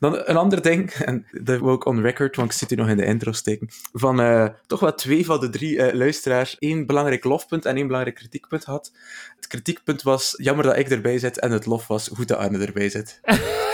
[0.00, 2.88] Dan een ander ding, en dat wil ik on record, want ik zit hier nog
[2.88, 6.86] in de intro steken, van uh, toch wel twee van de drie uh, luisteraars één
[6.86, 8.92] belangrijk lofpunt en één belangrijk kritiekpunt had.
[9.36, 12.66] Het kritiekpunt was, jammer dat ik erbij zit, en het lof was, goed dat Arne
[12.66, 13.20] erbij zit.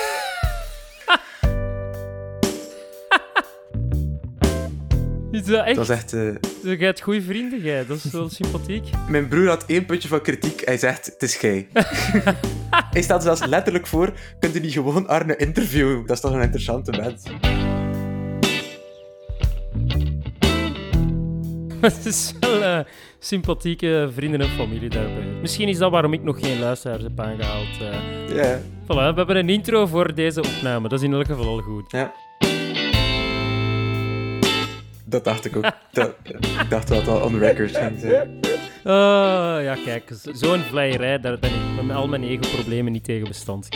[5.30, 5.76] Is dat echt?
[5.76, 6.12] Dat is echt...
[6.12, 6.34] Uh...
[6.62, 7.86] Je hebt goede vrienden, jij.
[7.86, 8.88] Dat is wel sympathiek.
[9.08, 10.62] Mijn broer had één puntje van kritiek.
[10.64, 11.68] Hij zegt, het is gij.
[12.96, 16.06] Hij stelt zelfs letterlijk voor, kunt u niet gewoon Arne interviewen?
[16.06, 17.22] Dat is toch een interessante mens.
[21.94, 22.78] Het is wel uh,
[23.18, 25.24] sympathieke vrienden en familie daarbij.
[25.40, 27.80] Misschien is dat waarom ik nog geen luisteraars heb aangehaald.
[27.80, 28.36] Uh.
[28.36, 28.58] Ja.
[28.82, 30.88] Voilà, we hebben een intro voor deze opname.
[30.88, 31.90] Dat is in elk geval al goed.
[31.90, 32.14] Ja.
[35.04, 35.64] Dat dacht ik ook.
[35.92, 38.40] Dat, ik dacht dat het al on record ging zijn.
[38.88, 43.68] Oh, ja, kijk, zo'n vleierij, daar ben ik met al mijn ego-problemen niet tegen bestand.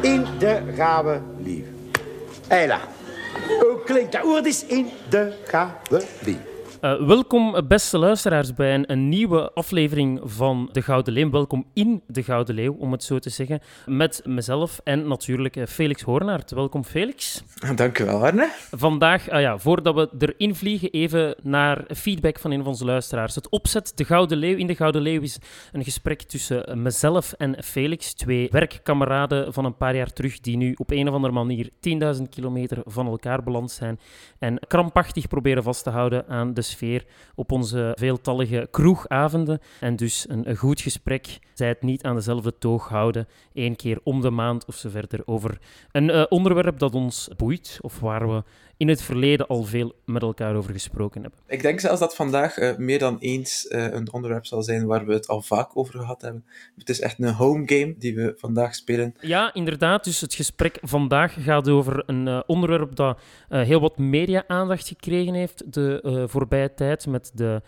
[0.00, 1.64] In de gave lief.
[2.48, 2.80] Eila.
[3.46, 6.49] Hoe klinkt dat woord is in de gave lief?
[6.80, 11.30] Uh, welkom, beste luisteraars, bij een, een, nieuwe aflevering van De Gouden Leeuw.
[11.30, 13.60] Welkom in De Gouden Leeuw, om het zo te zeggen.
[13.86, 16.50] Met mezelf en natuurlijk uh, Felix Hoornaert.
[16.50, 17.42] Welkom, Felix.
[17.74, 18.50] Dank u wel, Arne.
[18.70, 23.34] Vandaag, uh, ja, voordat we erin vliegen, even naar feedback van een van onze luisteraars.
[23.34, 25.38] Het opzet De Gouden Leeuw in De Gouden Leeuw is
[25.72, 28.14] een gesprek tussen mezelf en Felix.
[28.14, 31.70] Twee werkkameraden van een paar jaar terug, die nu op een of andere manier
[32.16, 34.00] 10.000 kilometer van elkaar beland zijn.
[34.38, 37.04] En krampachtig proberen vast te houden aan de sfeer
[37.34, 39.60] op onze veeltallige kroegavonden.
[39.80, 44.00] En dus een, een goed gesprek, zij het niet aan dezelfde toog houden, één keer
[44.02, 45.58] om de maand of zo verder, over
[45.92, 48.42] een uh, onderwerp dat ons boeit of waar we
[48.76, 51.40] in het verleden al veel met elkaar over gesproken hebben.
[51.46, 55.06] Ik denk zelfs dat vandaag uh, meer dan eens uh, een onderwerp zal zijn waar
[55.06, 56.44] we het al vaak over gehad hebben.
[56.76, 59.14] Het is echt een home game die we vandaag spelen.
[59.20, 60.04] Ja, inderdaad.
[60.04, 66.24] Dus het gesprek vandaag gaat over een onderwerp dat heel wat media-aandacht gekregen heeft de
[66.26, 67.62] voorbije tijd met de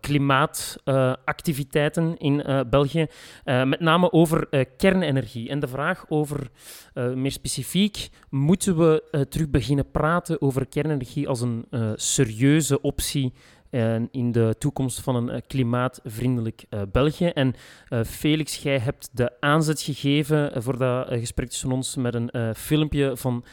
[0.00, 3.06] klimaatactiviteiten in België.
[3.44, 5.48] met name over kernenergie.
[5.48, 6.48] En de vraag over,
[7.14, 13.32] meer specifiek, moeten we terug beginnen praten over kernenergie als een serieuze optie
[14.10, 17.26] in de toekomst van een klimaatvriendelijk België.
[17.26, 17.54] En
[18.06, 23.44] Felix, jij hebt de aanzet gegeven voor dat gesprek tussen ons met een filmpje van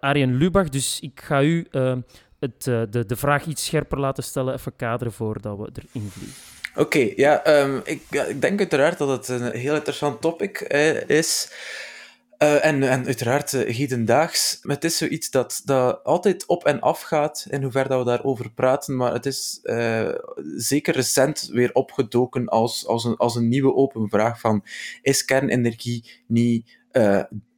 [0.00, 0.68] Arjen Lubach.
[0.68, 1.66] Dus ik ga u
[2.44, 6.42] het, de, de vraag iets scherper laten stellen, even kaderen voordat we erin vliegen.
[6.76, 10.60] Oké, ja, um, ik, ik denk uiteraard dat het een heel interessant topic
[11.06, 11.52] is.
[12.38, 14.58] Uh, en, en uiteraard uh, hedendaags.
[14.62, 18.50] Het is zoiets dat, dat altijd op en af gaat, in hoever dat we daarover
[18.50, 18.96] praten.
[18.96, 20.08] Maar het is uh,
[20.56, 24.64] zeker recent weer opgedoken als, als, een, als een nieuwe open vraag van
[25.02, 26.78] is kernenergie niet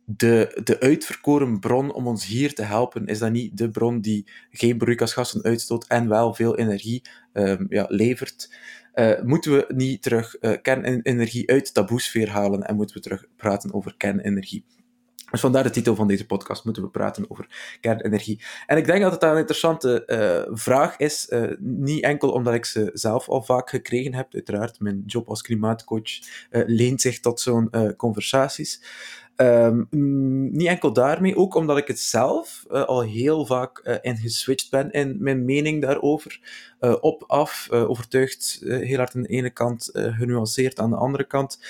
[0.06, 3.06] de, de uitverkoren bron om ons hier te helpen?
[3.06, 7.02] Is dat niet de bron die geen broeikasgassen uitstoot en wel veel energie
[7.32, 8.54] um, ja, levert?
[8.94, 13.24] Uh, moeten we niet terug uh, kernenergie uit de taboesfeer halen en moeten we terug
[13.36, 14.64] praten over kernenergie.
[15.30, 18.40] Dus vandaar de titel van deze podcast, moeten we praten over kernenergie.
[18.66, 22.90] En ik denk dat het een interessante uh, vraag is, niet enkel omdat ik ze
[22.92, 26.10] zelf al vaak gekregen heb, uiteraard, mijn job als klimaatcoach
[26.50, 28.82] leent zich tot zo'n conversaties.
[29.36, 29.88] Um,
[30.52, 34.70] niet enkel daarmee, ook omdat ik het zelf uh, al heel vaak uh, in geswitcht
[34.70, 36.40] ben in mijn mening daarover.
[36.80, 41.60] Uh, op, af, overtuigd, heel hard aan de ene kant, genuanceerd aan de andere kant.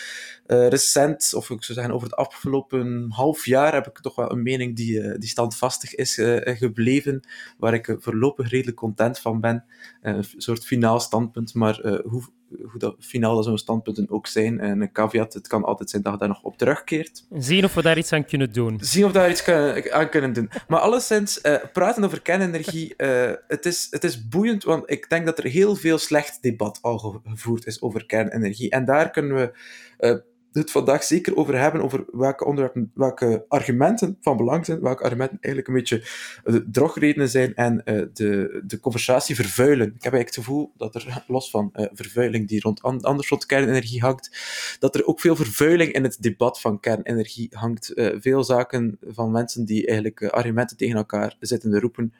[0.47, 4.43] recent, of ik zou zeggen over het afgelopen half jaar, heb ik toch wel een
[4.43, 7.21] mening die, die standvastig is gebleven,
[7.59, 9.65] waar ik voorlopig redelijk content van ben.
[10.03, 12.23] een soort finaal standpunt, maar hoe,
[12.63, 14.61] hoe dat finaal zo'n standpunten ook zijn.
[14.61, 17.27] En een caveat, het kan altijd zijn dat je daar nog op terugkeert.
[17.31, 18.79] Zien of we daar iets aan kunnen doen.
[18.81, 20.51] Zien of we daar iets kunnen, aan kunnen doen.
[20.69, 25.27] Maar alleszins, uh, praten over kernenergie, uh, het, is, het is boeiend, want ik denk
[25.27, 28.71] dat er heel veel slecht debat al gevoerd is over kernenergie.
[28.71, 29.59] En daar kunnen we
[29.99, 30.17] uh,
[30.59, 35.39] het vandaag zeker over hebben, over welke onderwerpen, welke argumenten van belang zijn, welke argumenten
[35.41, 36.03] eigenlijk een beetje
[36.45, 39.87] de drogredenen zijn en uh, de, de conversatie vervuilen.
[39.87, 43.29] Ik heb eigenlijk het gevoel dat er, los van uh, vervuiling die rond an, anders
[43.29, 44.31] rond kernenergie hangt,
[44.79, 47.93] dat er ook veel vervuiling in het debat van kernenergie hangt.
[47.97, 52.13] Veel zaken van mensen die eigenlijk argumenten tegen elkaar zitten te roepen,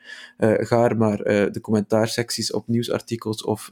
[0.57, 3.69] gaar maar de commentaarsecties op nieuwsartikels of,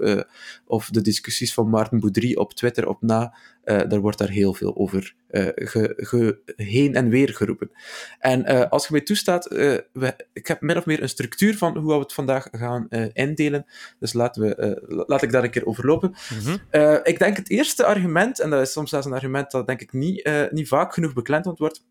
[0.66, 3.34] of de discussies van Maarten Boudry op Twitter op na,
[3.66, 5.16] daar wordt daar heel veel over
[5.56, 7.72] ge, ge, heen en weer geroepen.
[8.20, 11.78] En uh, als je mij toestaat, we, ik heb min of meer een structuur van
[11.78, 13.66] hoe we het vandaag gaan indelen.
[14.00, 16.10] Dus laten we, laat ik daar een keer overlopen.
[16.10, 17.00] Mm -hmm.
[17.04, 19.94] ik denk het eerste argument, en dat is soms zelfs een argument dat denk ik
[19.94, 21.84] niet, niet vaak genoeg beklemtoond wordt,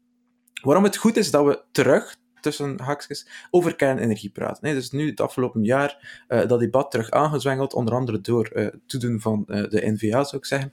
[0.64, 4.74] Waarom het goed is dat we terug tussen haakjes, over kernenergie praten.
[4.74, 9.20] Dus nu, het afgelopen jaar, uh, dat debat terug aangezwengeld, onder andere door uh, toedoen
[9.20, 10.72] van uh, de NVA, zou ik zeggen.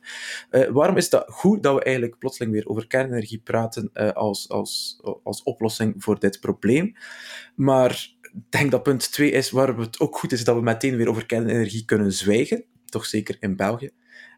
[0.74, 5.44] waarom is dat goed dat we eigenlijk plotseling weer over kernenergie praten als, als, als
[5.44, 6.96] oplossing voor dit probleem?
[7.56, 10.96] Maar ik denk dat punt 2 is waarom het ook goed is dat we meteen
[10.96, 13.92] weer over kernenergie kunnen zwijgen, toch zeker in België.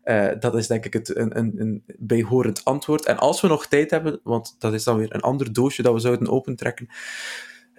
[0.06, 3.06] Uh, dat is denk ik het, een, een, een bijhorend antwoord.
[3.06, 5.94] En als we nog tijd hebben, want dat is dan weer een ander doosje dat
[5.94, 6.88] we zouden opentrekken,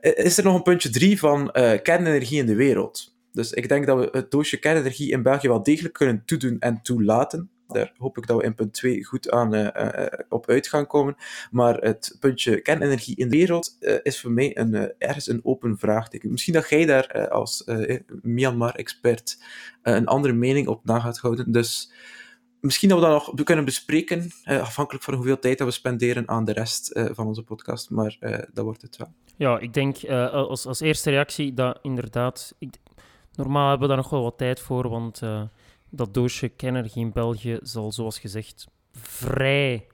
[0.01, 3.17] is er nog een puntje drie van uh, kernenergie in de wereld.
[3.33, 6.83] Dus ik denk dat we het doosje kernenergie in België wel degelijk kunnen toedoen en
[6.83, 7.51] toelaten.
[7.69, 10.87] Daar hoop ik dat we in punt 2 goed aan uh, uh, op uit gaan
[10.87, 11.17] komen.
[11.51, 15.79] Maar het puntje kernenergie in de wereld uh, is voor mij een, ergens een open
[15.79, 16.31] vraagteken.
[16.31, 17.65] Misschien dat jij daar als
[18.23, 19.43] Myanmar-expert
[19.83, 21.53] een andere mening op na gaat houden.
[21.53, 21.93] Dus
[22.61, 26.45] misschien dat we dat nog kunnen bespreken, afhankelijk van hoeveel tijd dat we spenderen aan
[26.45, 27.91] de rest van onze podcast.
[27.91, 28.17] Maar
[28.53, 29.13] dat wordt het wel.
[29.37, 32.55] Ja, ik denk als, als eerste reactie dat inderdaad...
[32.59, 32.75] Ik,
[33.35, 35.21] normaal hebben we daar nog wel wat tijd voor, want
[35.97, 39.87] dat doosje kernenergie in België zal, zoals gezegd, vrij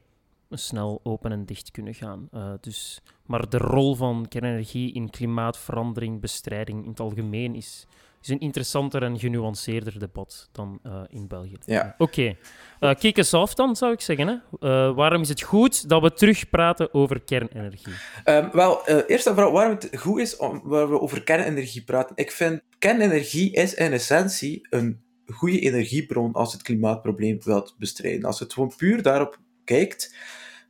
[0.51, 2.29] snel open en dicht kunnen gaan.
[2.35, 7.87] Uh, dus, maar de rol van kernenergie in klimaatverandering, bestrijding in het algemeen is,
[8.23, 11.57] is een interessanter en genuanceerder debat dan uh, in België.
[11.65, 11.95] Ja.
[11.99, 12.39] Oké, okay.
[12.81, 14.43] uh, kijk eens af dan, zou ik zeggen.
[14.59, 14.95] Hè?
[14.95, 17.95] waarom is het goed dat we terug praten over kernenergie?
[18.25, 22.17] Um, wel, eerst en vooral waarom het goed is om, waar we over kernenergie praten.
[22.17, 25.03] Ik vind kernenergie is in essentie een
[25.33, 28.25] goede energiebron als het klimaatprobleem wilt bestrijden.
[28.25, 30.15] Als het gewoon puur daarop kijkt,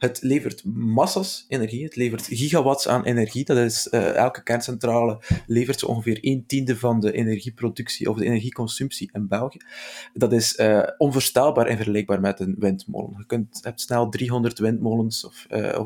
[0.00, 3.44] het levert massas energie, het levert gigawatts aan energie.
[3.44, 8.25] Dat is, uh, elke kerncentrale levert zo ongeveer een tiende van de energieproductie of de
[8.25, 9.61] energieconsumptie in België.
[10.12, 13.14] Dat is uh, onvoorstelbaar en vergelijkbaar met een windmolen.
[13.19, 15.81] Je kunt, hebt snel 300 windmolens of, uh,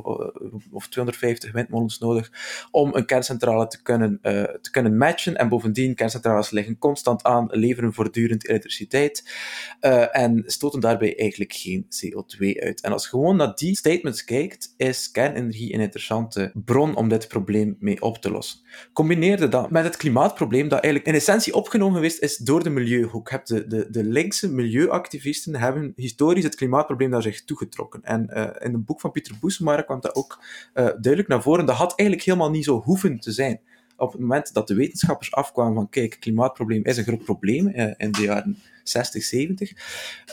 [0.70, 2.32] of 250 windmolens nodig
[2.70, 4.18] om een kerncentrale te kunnen,
[4.60, 5.36] te kunnen matchen.
[5.36, 9.30] En bovendien, kerncentrales liggen constant aan, leveren voortdurend elektriciteit
[10.12, 12.80] en stoten daarbij eigenlijk geen CO2 uit.
[12.80, 13.76] En als gewoon naar die
[14.24, 18.60] kijkt, is kernenergie een interessante bron om dit probleem mee op te lossen.
[18.92, 23.30] Combineerde dat met het klimaatprobleem, dat eigenlijk in essentie opgenomen geweest is door de milieuhoek.
[23.30, 28.02] Heb de, de, de linkse milieuactivisten hebben historisch het klimaatprobleem naar zich toegetrokken.
[28.02, 31.66] En uh, in het boek van Pieter Boesemaar kwam dat ook uh, duidelijk naar voren.
[31.66, 33.60] Dat had eigenlijk helemaal niet zo hoeven te zijn
[33.96, 37.92] op het moment dat de wetenschappers afkwamen van kijk, klimaatprobleem is een groot probleem uh,
[37.96, 39.72] in de jaren 60, 70,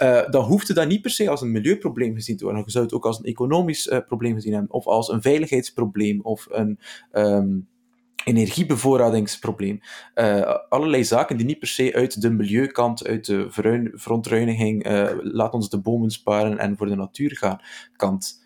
[0.01, 2.63] uh, dan hoefde dat niet per se als een milieuprobleem gezien te worden.
[2.65, 6.21] Je zou het ook als een economisch uh, probleem gezien hebben, of als een veiligheidsprobleem,
[6.21, 6.79] of een
[7.13, 7.67] um,
[8.25, 9.79] energiebevoorradingsprobleem.
[10.15, 13.47] Uh, allerlei zaken die niet per se uit de milieukant, uit de
[13.93, 14.85] verontreiniging,
[15.21, 17.61] laat ons de bomen sparen en voor de natuur gaan,
[17.95, 18.39] kant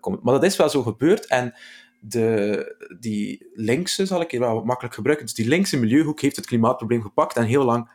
[0.00, 0.20] komen.
[0.22, 1.54] Maar dat is wel zo gebeurd en
[2.00, 6.46] de, die linkse, zal ik hier wel makkelijk gebruiken, dus die linkse milieuhoek heeft het
[6.46, 7.90] klimaatprobleem gepakt en heel lang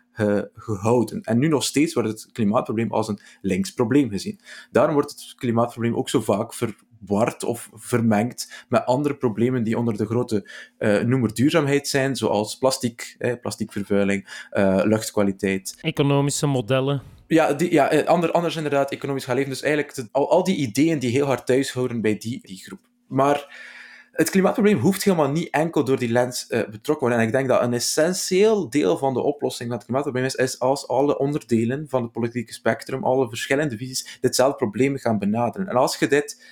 [0.56, 1.22] gehouden.
[1.22, 4.40] En nu nog steeds wordt het klimaatprobleem als een links probleem gezien.
[4.72, 9.98] Daarom wordt het klimaatprobleem ook zo vaak verward of vermengd met andere problemen die onder
[9.98, 10.50] de grote
[10.80, 15.78] uh, noemer duurzaamheid zijn, zoals plastic, eh, plasticvervuiling, uh, luchtkwaliteit.
[15.82, 17.02] Economische modellen.
[17.28, 19.52] Ja, die, ja ander, anders inderdaad economisch gaan leven.
[19.52, 22.90] Dus eigenlijk al, al die ideeën die heel hard thuis horen bij die, die groep.
[23.08, 23.72] Maar
[24.14, 27.20] het klimaatprobleem hoeft helemaal niet enkel door die lens uh, betrokken worden.
[27.20, 30.60] En ik denk dat een essentieel deel van de oplossing van het klimaatprobleem is, is
[30.60, 35.68] als alle onderdelen van het politieke spectrum, alle verschillende visies, ditzelfde probleem gaan benaderen.
[35.68, 36.44] En als je dit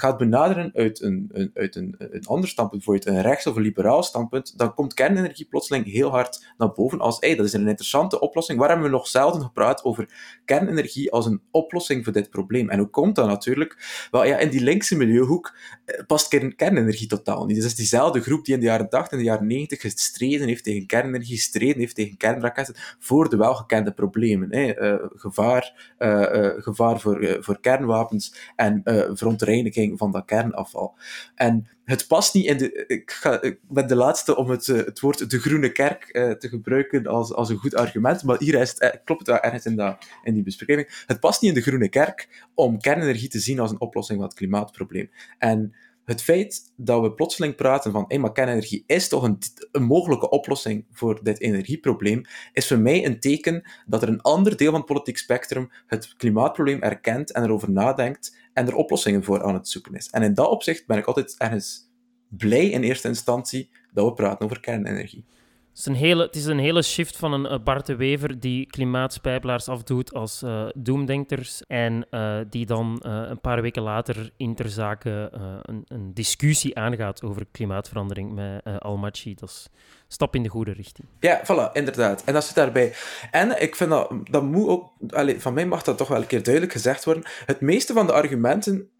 [0.00, 3.62] gaat benaderen uit een, een, uit een, een ander standpunt, bijvoorbeeld een rechts- of een
[3.62, 7.68] liberaal standpunt, dan komt kernenergie plotseling heel hard naar boven als, hey, dat is een
[7.68, 8.58] interessante oplossing.
[8.58, 10.08] Waar hebben we nog zelden gepraat over
[10.44, 12.68] kernenergie als een oplossing voor dit probleem?
[12.68, 14.06] En hoe komt dat natuurlijk?
[14.10, 17.54] Wel, ja, in die linkse milieuhoek eh, past kernenergie totaal niet.
[17.54, 20.46] Dus het is diezelfde groep die in de jaren 80 en de jaren 90 gestreden
[20.46, 24.54] heeft tegen kernenergie, gestreden heeft tegen kernraketten, voor de welgekende problemen.
[24.54, 24.92] Hè.
[24.92, 28.80] Uh, gevaar, uh, gevaar voor, voor kernwapens en
[29.12, 30.98] verontreiniging van dat kernafval.
[31.34, 32.84] En het past niet in de.
[32.86, 36.48] Ik, ga, ben de laatste om het, eh, het woord de groene kerk uh, te
[36.48, 39.76] gebruiken als, als een goed argument, maar hier is het, eh, klopt het ergens in,
[39.76, 41.04] dat, in die bespreking.
[41.06, 44.28] Het past niet in de groene kerk om kernenergie te zien als een oplossing van
[44.28, 45.10] het klimaatprobleem.
[45.38, 45.74] En
[46.10, 49.38] het feit dat we plotseling praten van, maar kernenergie is toch een,
[49.72, 54.56] een, mogelijke oplossing voor dit energieprobleem, is voor mij een teken dat er een ander
[54.56, 59.42] deel van het politiek spectrum het klimaatprobleem erkent en erover nadenkt en er oplossingen voor
[59.42, 60.10] aan het zoeken is.
[60.10, 61.88] En in dat opzicht ben ik altijd ergens
[62.28, 65.24] blij in eerste instantie dat we praten over kernenergie.
[65.70, 68.40] Het is, een hele, het is een hele shift van een uh, Bart de Wever
[68.40, 75.28] die klimaatspijpelaars afdoet als uh, doemdenkers en uh, die dan een paar weken later interzake
[75.62, 79.34] een, een, discussie aangaat over klimaatverandering met Almachi.
[79.34, 79.68] Dat is
[80.08, 81.08] stap in de goede richting.
[81.20, 82.24] Ja, voilà, inderdaad.
[82.24, 82.94] En dat zit daarbij.
[83.30, 86.26] En ik vind dat, dat moet ook, allez, van mij mag dat toch wel een
[86.26, 88.90] keer duidelijk gezegd worden, het meeste van de argumenten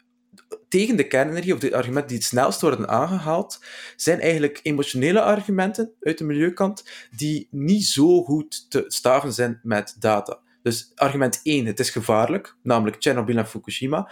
[0.67, 3.59] tegen de kernenergie, of de argumenten die het snelst worden aangehaald,
[3.95, 6.83] zijn eigenlijk emotionele argumenten uit de milieukant,
[7.15, 10.39] die niet zo goed te staven zijn met data.
[10.63, 14.09] Dus argument 1, het is gevaarlijk, namelijk Chernobyl en Fukushima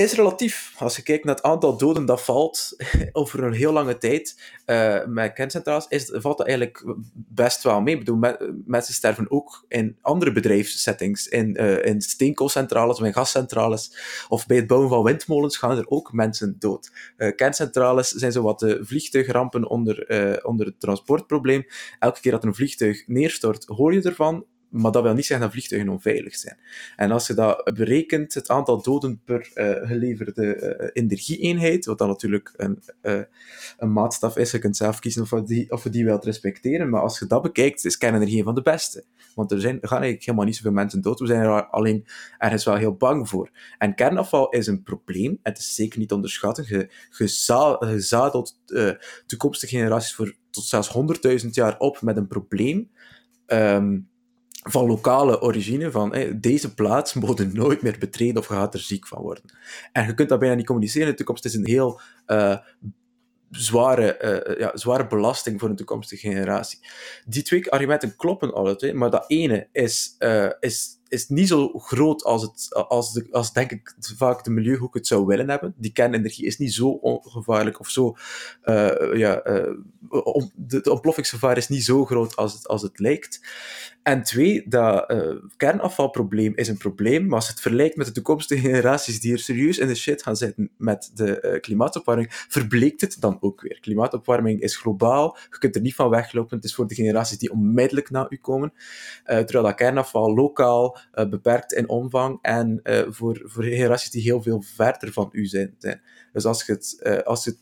[0.00, 0.74] is relatief.
[0.78, 2.76] Als je kijkt naar het aantal doden dat valt
[3.12, 6.84] over een heel lange tijd uh, met kerncentrales, is, valt dat eigenlijk
[7.14, 7.94] best wel mee.
[7.94, 8.36] Ik bedoel,
[8.66, 13.92] mensen sterven ook in andere bedrijfssettings, in, uh, in steenkoolcentrales of in gascentrales,
[14.28, 16.92] of bij het bouwen van windmolens gaan er ook mensen dood.
[17.16, 21.66] Uh, kerncentrales zijn zo wat de vliegtuigrampen onder, onder het transportprobleem.
[21.98, 25.54] Elke keer dat een vliegtuig neerstort, hoor je ervan maar dat wil niet zeggen dat
[25.54, 26.58] vliegtuigen onveilig zijn.
[26.96, 32.08] En als je dat berekent, het aantal doden per uh, geleverde uh, energieeenheid, wat dan
[32.08, 33.20] natuurlijk een, uh,
[33.78, 36.88] een maatstaf is, je kunt zelf kiezen of je, die, of je die wilt respecteren,
[36.88, 39.04] maar als je dat bekijkt, is kernenergie een van de beste.
[39.34, 42.06] Want er, zijn, er gaan eigenlijk helemaal niet zoveel mensen dood, we zijn er alleen
[42.38, 43.50] ergens wel heel bang voor.
[43.78, 46.64] En kernafval is een probleem, het is zeker niet onderschatten.
[46.68, 48.60] Je, gezadeld
[49.26, 50.96] toekomstige generaties voor tot zelfs
[51.44, 52.90] 100.000 jaar op met een probleem.
[53.46, 54.09] Um,
[54.62, 59.22] van lokale origine, van deze plaats moet nooit meer betreden of gaat er ziek van
[59.22, 59.58] worden.
[59.92, 61.44] En je kunt dat bijna niet communiceren in de toekomst.
[61.44, 62.56] Het is een heel uh,
[63.50, 66.78] zware, uh, ja, zware belasting voor een toekomstige generatie.
[67.24, 71.68] Die twee argumenten kloppen alle twee, maar dat ene is, uh, is is niet zo
[71.68, 75.74] groot als, het, als, de, als denk ik vaak de milieuhoek het zou willen hebben.
[75.76, 78.16] Die kernenergie is niet zo ongevaarlijk of zo.
[78.64, 79.42] Uh, ja,
[80.08, 83.40] om, de, ontploffingsgevaar is niet zo groot als het, als het lijkt.
[84.02, 88.60] En twee, dat uh, kernafvalprobleem is een probleem, maar als het vergelijkt met de toekomstige
[88.60, 93.38] generaties die er serieus in de shit gaan zitten met de klimaatopwarming, verbleekt het dan
[93.40, 93.80] ook weer.
[93.80, 96.56] Klimaatopwarming is globaal, je kunt er niet van weglopen.
[96.56, 98.72] Het is voor de generaties die onmiddellijk na u komen.
[99.24, 104.62] terwijl dat kernafval lokaal uh, beperkt in omvang en uh, voor, voor die heel veel
[104.62, 105.74] verder van u zijn.
[105.78, 106.02] zijn.
[106.32, 107.56] Dus als je het, uh, als je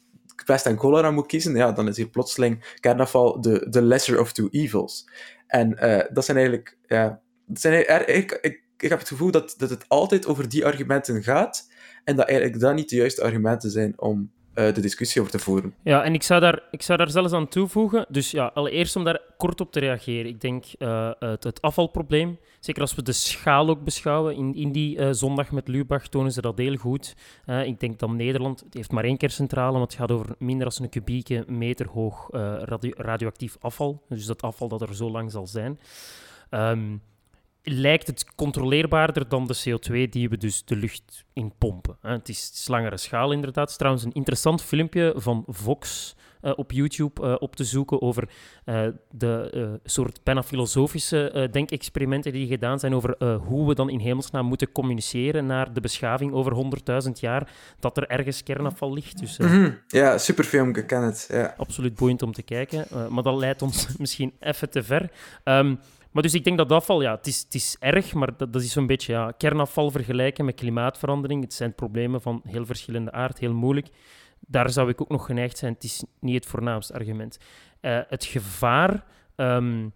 [0.45, 4.33] pest en cholera moet kiezen, ja, dan is hier plotseling kernafval de, de lesser of
[4.33, 5.09] two evils.
[5.47, 5.71] En
[6.13, 9.89] dat zijn eigenlijk, ja, dat zijn ik, ik, ik heb het gevoel dat, dat het
[9.89, 11.69] altijd over die argumenten gaat
[12.05, 15.39] en dat eigenlijk dat niet de juiste argumenten zijn om uh, de discussie over te
[15.39, 15.75] voeren.
[15.83, 18.07] Ja, en ik zou, daar, ik zou daar zelfs aan toevoegen.
[18.09, 20.27] Dus ja, allereerst om daar kort op te reageren.
[20.27, 24.99] Ik denk uh, het, afvalprobleem, zeker als we de schaal ook beschouwen, in, in die
[24.99, 27.17] uh, zondag met Lubach tonen ze dat heel goed.
[27.65, 30.83] ik denk dat Nederland, het heeft maar één kerncentrale, maar het gaat over minder dan
[30.83, 32.29] een kubieke meter hoog
[32.65, 34.03] radio, radioactief afval.
[34.09, 35.79] Dus dat afval dat er zo lang zal zijn.
[36.51, 37.03] Um,
[37.71, 41.97] lijkt het controleerbaarder dan de CO2 die we dus de lucht in pompen.
[42.03, 43.63] Het is, langere schaal inderdaad.
[43.63, 48.03] Het is trouwens een interessant filmpje van Vox uh, op YouTube uh, op te zoeken
[48.03, 48.29] over
[48.65, 54.47] uh, de soort bijna filosofische denkexperimenten die gedaan zijn over hoe we dan in hemelsnaam
[54.47, 56.53] moeten communiceren naar de beschaving over
[57.05, 59.19] 100.000 jaar dat er ergens kernafval ligt.
[59.19, 59.79] Dus, mm -hmm.
[59.87, 61.29] Ja, super filmpje, ken het.
[61.31, 61.55] Ja.
[61.57, 65.11] Absoluut boeiend om te kijken, maar dat leidt ons misschien even te ver.
[65.45, 65.79] Um,
[66.11, 68.73] maar dus ik denk dat afval, ja, het is, het is erg, maar dat, is
[68.73, 71.43] zo'n beetje ja, kernafval vergelijken met klimaatverandering.
[71.43, 73.89] Het zijn problemen van heel verschillende aard, heel moeilijk.
[74.41, 75.73] Daar zou ik ook nog geneigd zijn.
[75.73, 77.39] Het is niet het voornaamste argument.
[77.81, 79.05] Uh, het gevaar,
[79.37, 79.93] um,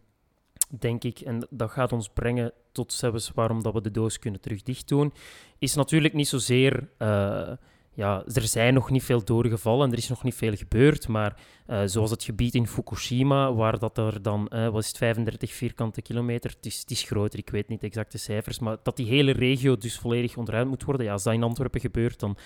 [0.78, 4.40] denk ik, en dat gaat ons brengen tot zelfs waarom dat we de doos kunnen
[4.40, 5.12] terug dicht doen,
[5.59, 6.88] is natuurlijk niet zozeer...
[6.99, 7.52] Uh,
[7.94, 11.08] ja, er zijn nog niet veel doden gevallen en er is nog niet veel gebeurd.
[11.08, 15.52] Maar uh, zoals het gebied in Fukushima, waar dat er dan, uh, was het 35
[15.52, 19.06] vierkante kilometer, het is, is groter, ik weet niet de exacte cijfers, maar dat die
[19.06, 21.06] hele regio dus volledig ontruimd moet worden.
[21.06, 22.37] Ja, als dat in Antwerpen gebeurt, dan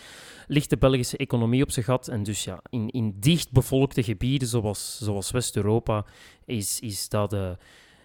[0.47, 2.09] ligt de Belgische economie op zijn gat.
[2.09, 6.05] En dus ja, in, in dichtbevolkte gebieden zoals, zoals West-Europa
[6.45, 7.51] is, is, dat, uh,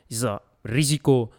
[0.08, 1.32] is dat risico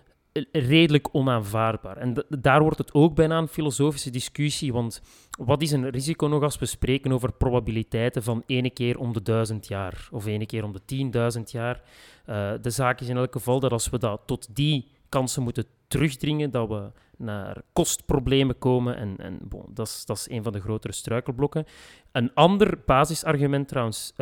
[0.52, 1.96] redelijk onaanvaardbaar.
[1.96, 6.42] En daar wordt het ook bijna een filosofische discussie, want wat is een risico nog
[6.42, 10.64] als we spreken over probabiliteiten van ene keer om de duizend jaar of ene keer
[10.64, 11.82] om de tienduizend jaar?
[12.26, 15.66] Uh, de zaak is in elk geval dat als we dat tot die kansen moeten
[15.88, 16.90] terugdringen, dat we
[17.22, 18.96] naar kostproblemen komen.
[18.96, 21.64] En, en bon, dat, is, dat is een van de grotere struikelblokken.
[22.12, 24.12] Een ander basisargument trouwens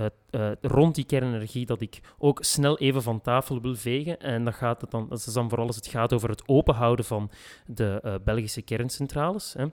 [0.61, 4.21] rond die kernenergie dat ik ook snel even van tafel wil vegen.
[4.21, 7.31] En dat, gaat het dan, is dan vooral als het gaat over het openhouden van
[7.67, 9.55] de uh, Belgische kerncentrales.
[9.59, 9.67] Hè.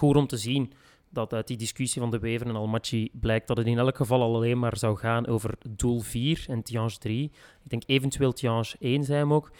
[0.00, 0.72] Om te zien
[1.12, 4.22] dat uit die discussie van de Wever en Almaty blijkt dat het in elk geval
[4.22, 7.24] al alleen maar zou gaan over doel 4 en Tiange 3.
[7.64, 9.50] Ik denk eventueel Tiange 1 zijn hem ook.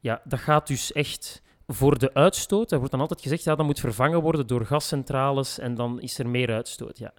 [0.00, 2.72] Ja, dat gaat dus echt voor de uitstoot.
[2.72, 6.18] Er wordt dan altijd gezegd, ja, dat moet vervangen worden door gascentrales en dan is
[6.18, 6.98] er meer uitstoot.
[6.98, 7.12] Ja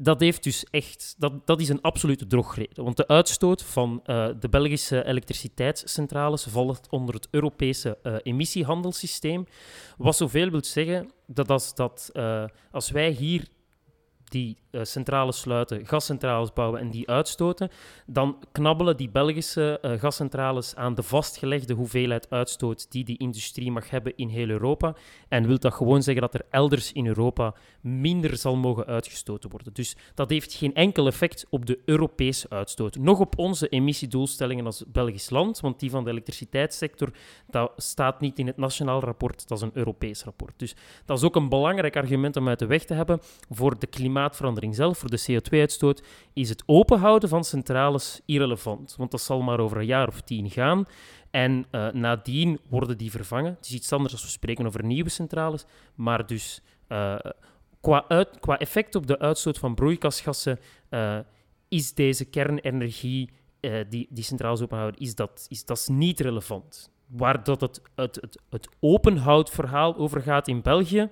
[0.00, 2.84] dat heeft dus echt, dat, dat is een absolute drogreden.
[2.84, 9.46] Want de uitstoot van uh, de Belgische elektriciteitscentrales valt onder het Europese uh, emissiehandelssysteem.
[9.96, 13.48] Wat zoveel wil zeggen dat als, dat, uh, als wij hier
[14.28, 17.70] die uh, centrales sluiten, gascentrales bouwen en die uitstoten,
[18.06, 23.90] dan knabbelen die Belgische uh, gascentrales aan de vastgelegde hoeveelheid uitstoot die die industrie mag
[23.90, 24.94] hebben in heel Europa.
[25.28, 29.72] En wil dat gewoon zeggen dat er elders in Europa minder zal mogen uitgestoten worden.
[29.72, 32.96] Dus dat heeft geen enkel effect op de Europese uitstoot.
[32.96, 37.10] Nog op onze emissiedoelstellingen als Belgisch land, want die van de elektriciteitssector
[37.46, 40.58] dat staat niet in het nationaal rapport, dat is een Europees rapport.
[40.58, 43.20] Dus dat is ook een belangrijk argument om uit de weg te hebben
[43.50, 43.86] voor de
[44.18, 48.94] klimaatverandering zelf, voor de CO2-uitstoot, is het openhouden van centrales irrelevant.
[48.96, 50.86] Want dat zal maar over een jaar of tien gaan.
[51.30, 53.54] En uh, nadien worden die vervangen.
[53.54, 55.64] Het is iets anders als we spreken over nieuwe centrales.
[55.94, 57.18] Maar dus uh,
[57.80, 60.58] qua, uit, qua effect op de uitstoot van broeikasgassen
[60.90, 61.18] uh,
[61.68, 63.30] is deze kernenergie
[63.88, 66.90] die, die centrales openhouden, is dat, is, dat is niet relevant.
[67.06, 71.10] Waar dat het, het, het, het openhoudverhaal over gaat in België,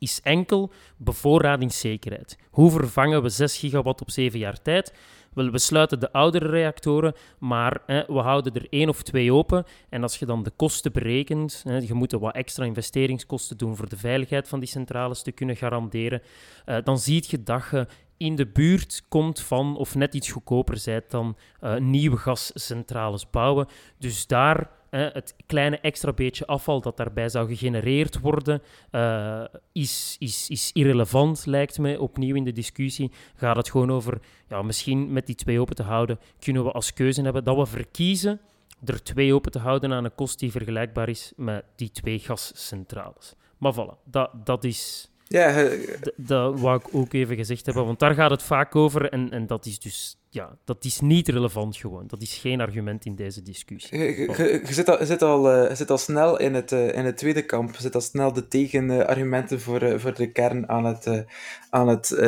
[0.00, 2.38] is enkel bevoorradingszekerheid.
[2.50, 4.92] Hoe vervangen we 6 gigawatt op 7 jaar tijd?
[5.34, 9.64] We sluiten de oudere reactoren, maar hè, we houden er één of twee open.
[9.88, 13.88] En als je dan de kosten berekent, hè, je moet wat extra investeringskosten doen voor
[13.88, 16.22] de veiligheid van die centrales te kunnen garanderen,
[16.66, 20.76] uh, dan zie je dat je in de buurt komt van, of net iets goedkoper
[20.76, 23.66] zijt dan, uh, nieuwe gascentrales bouwen.
[23.98, 30.48] Dus daar het kleine extra beetje afval dat daarbij zou gegenereerd worden, uh, is, is,
[30.48, 33.10] is irrelevant, lijkt me, opnieuw in de discussie.
[33.36, 34.18] Gaat het gewoon over,
[34.48, 37.66] ja, misschien met die twee open te houden, kunnen we als keuze hebben dat we
[37.66, 38.40] verkiezen
[38.84, 43.34] er twee open te houden aan een kost die vergelijkbaar is met die twee gascentrales.
[43.58, 45.10] Maar voilà, dat, dat is...
[45.24, 45.68] Ja,
[46.16, 49.46] dat wou ik ook even gezegd hebben, want daar gaat het vaak over en, en
[49.46, 52.06] dat is dus ja, dat is niet relevant gewoon.
[52.06, 53.98] Dat is geen argument in deze discussie.
[53.98, 57.44] Je, zit, al, zit, al, uh, zit al snel in het, uh, in het tweede
[57.44, 57.74] kamp.
[57.74, 61.24] Je zit al snel de tegenargumenten voor, uh, voor de kern aan het,
[61.70, 62.18] aan het,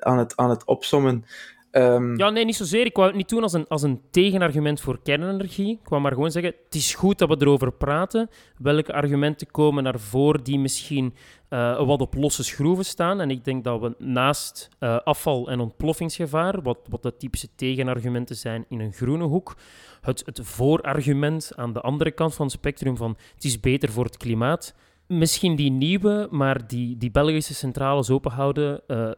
[0.00, 1.24] aan het, aan het opsommen.
[1.72, 2.18] Um...
[2.18, 2.86] Ja, nee, niet zozeer.
[2.86, 5.78] Ik wou het niet doen als een, als een tegenargument voor kernenergie.
[5.82, 8.30] Ik wou maar gewoon zeggen, het is goed dat we erover praten.
[8.58, 11.14] Welke argumenten komen naar voren die misschien
[11.50, 13.20] uh, wat op losse schroeven staan?
[13.20, 18.36] En ik denk dat we naast uh, afval- en ontploffingsgevaar, wat, wat de typische tegenargumenten
[18.36, 19.56] zijn in een groene hoek,
[20.00, 24.04] het, het voorargument aan de andere kant van het spectrum van het is beter voor
[24.04, 24.74] het klimaat,
[25.06, 29.10] misschien die nieuwe, maar die, die Belgische centrales openhouden, uh,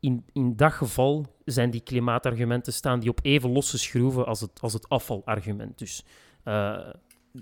[0.00, 4.60] in, in dat geval zijn die klimaatargumenten staan die op even losse schroeven als het,
[4.60, 5.78] als het afvalargument.
[5.78, 6.04] Dus
[6.44, 6.78] uh,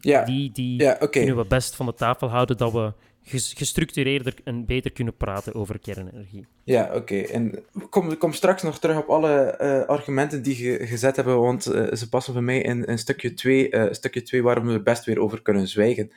[0.01, 0.25] ja.
[0.25, 1.09] die, die ja, okay.
[1.09, 2.93] kunnen we best van de tafel houden dat we
[3.55, 6.47] gestructureerder en beter kunnen praten over kernenergie.
[6.71, 7.21] Ja, oké.
[7.21, 11.67] En kom, kom straks nog terug op alle uh, argumenten die je gezet hebben, want
[11.67, 15.05] uh, ze passen voor mij in, in stukje 2, uh, stukje 2 waarom we best
[15.05, 16.11] weer over kunnen zwijgen.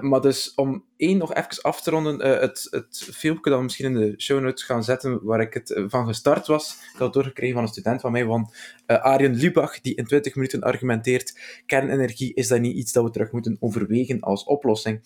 [0.00, 3.86] maar dus om één nog even af te ronden, het, het filmpje dat we misschien
[3.86, 7.12] in de show notes gaan zetten, waar ik het van gestart was, ik had het
[7.12, 8.50] doorgekregen van een student van mij, van
[8.86, 13.32] Arjen Lubach, die in 20 minuten argumenteert, kernenergie is dat niet iets dat we terug
[13.32, 15.00] moeten overwegen als oplossing.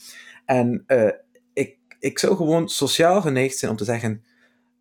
[0.45, 0.85] En
[1.53, 4.23] ik, ik zou gewoon sociaal geneigd zijn om te zeggen,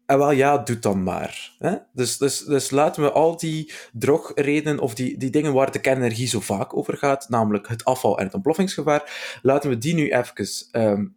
[0.07, 1.51] en wel ja, doe dan maar.
[1.59, 1.75] Hè?
[1.93, 6.27] Dus, dus, dus laten we al die drogredenen of die, die dingen waar de kernenergie
[6.27, 10.47] zo vaak over gaat, namelijk het afval en het ontploffingsgevaar, laten we die nu even
[10.71, 11.15] um,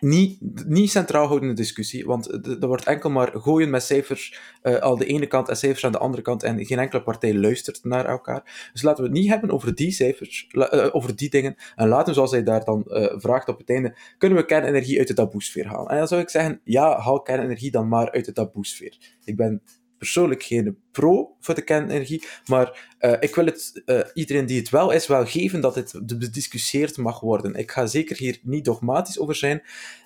[0.00, 4.40] niet, niet centraal houden in de discussie, want er wordt enkel maar gooien met cijfers
[4.62, 7.34] uh, al de ene kant en cijfers aan de andere kant en geen enkele partij
[7.34, 8.68] luistert naar elkaar.
[8.72, 12.06] Dus laten we het niet hebben over die cijfers, uh, over die dingen, en laten
[12.06, 15.14] we, zoals hij daar dan uh, vraagt op het einde, kunnen we kernenergie uit de
[15.14, 15.90] taboesfeer halen?
[15.90, 18.96] En dan zou ik zeggen, ja, haal kernenergie dan maar uit de taboesfeer.
[19.24, 19.62] Ik ben
[20.00, 24.68] persoonlijk geen pro voor de kernenergie, maar uh, ik wil het uh, iedereen die het
[24.68, 27.54] wel is, wel geven dat het bediscussieerd mag worden.
[27.54, 29.62] Ik ga zeker hier niet dogmatisch over zijn.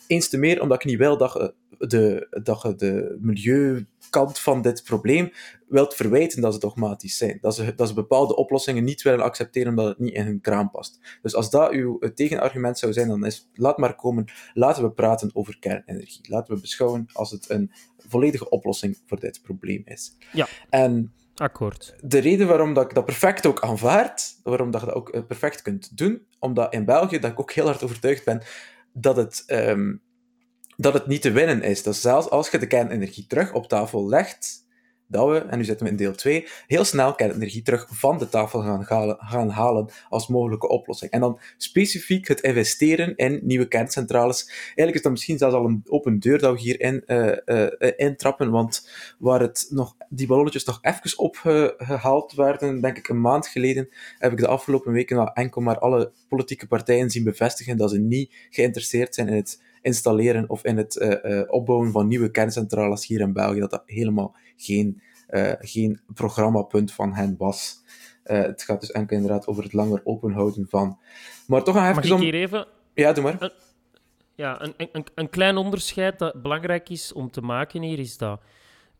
[0.06, 1.48] Eens te meer omdat ik niet wil dat, uh,
[1.88, 5.32] de, dat je de milieukant van dit probleem
[5.68, 7.38] wilt verwijten dat ze dogmatisch zijn.
[7.40, 10.70] Dat ze, dat ze bepaalde oplossingen niet willen accepteren omdat het niet in hun kraam
[10.70, 11.18] past.
[11.22, 15.30] Dus als dat uw tegenargument zou zijn, dan is laat maar komen, laten we praten
[15.32, 16.28] over kernenergie.
[16.28, 17.70] Laten we beschouwen als het een
[18.08, 20.16] volledige oplossing voor dit probleem is.
[20.32, 20.48] Ja.
[20.70, 21.94] En Akkoord.
[22.00, 25.22] De reden waarom dat ik dat perfect ook aanvaard, waarom dat je dat ook eh,
[25.26, 28.42] perfect kunt doen, omdat in België dat ik ook heel hard overtuigd ben
[28.92, 30.02] dat het um,
[30.76, 31.82] dat het niet te winnen is.
[31.82, 34.63] Dus zelfs als je de kernenergie terug op tafel legt,
[35.06, 38.28] dat we, en nu zitten we in deel 2, heel snel kernenergie terug van de
[38.28, 38.84] tafel gaan,
[39.18, 41.10] gaan halen als mogelijke oplossing.
[41.10, 44.48] En dan specifiek het investeren in nieuwe kerncentrales.
[44.64, 48.50] Eigenlijk is dat misschien zelfs al een open deur dat we hierin uh, uh, intrappen,
[48.50, 48.88] want
[49.18, 53.88] waar het nog, die ballonnetjes nog even opgehaald werden, denk ik een maand geleden,
[54.18, 58.34] heb ik de afgelopen weken enkel maar alle politieke partijen zien bevestigen dat ze niet
[58.50, 63.32] geïnteresseerd zijn in het installeren of in het uh, opbouwen van nieuwe kerncentrales hier in
[63.32, 67.82] België, dat dat helemaal geen, uh, geen programmapunt van hen was.
[68.22, 70.98] het gaat dus enkel inderdaad over het langer openhouden van.
[71.46, 71.94] Maar toch even...
[71.94, 72.66] Mag ik hier even...
[72.94, 73.36] Ja, doe maar.
[73.38, 73.52] Een,
[74.34, 78.40] ja, een, een, een klein onderscheid dat belangrijk is om te maken hier, is dat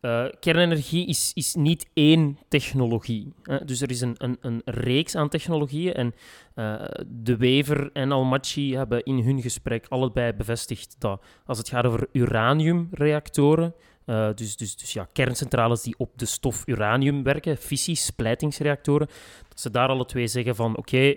[0.05, 3.33] uh, kernenergie is, is niet één technologie.
[3.43, 3.65] Hè?
[3.65, 5.93] Dus er is een, een, een reeks aan technologieën.
[5.93, 6.13] En
[6.55, 11.85] uh, De Wever en Almaty hebben in hun gesprek allebei bevestigd dat als het gaat
[11.85, 13.73] over uraniumreactoren,
[14.05, 19.07] uh, dus, dus, dus ja, kerncentrales die op de stof uranium werken, fissies, splijtingsreactoren,
[19.49, 21.15] dat ze daar alle twee zeggen van oké,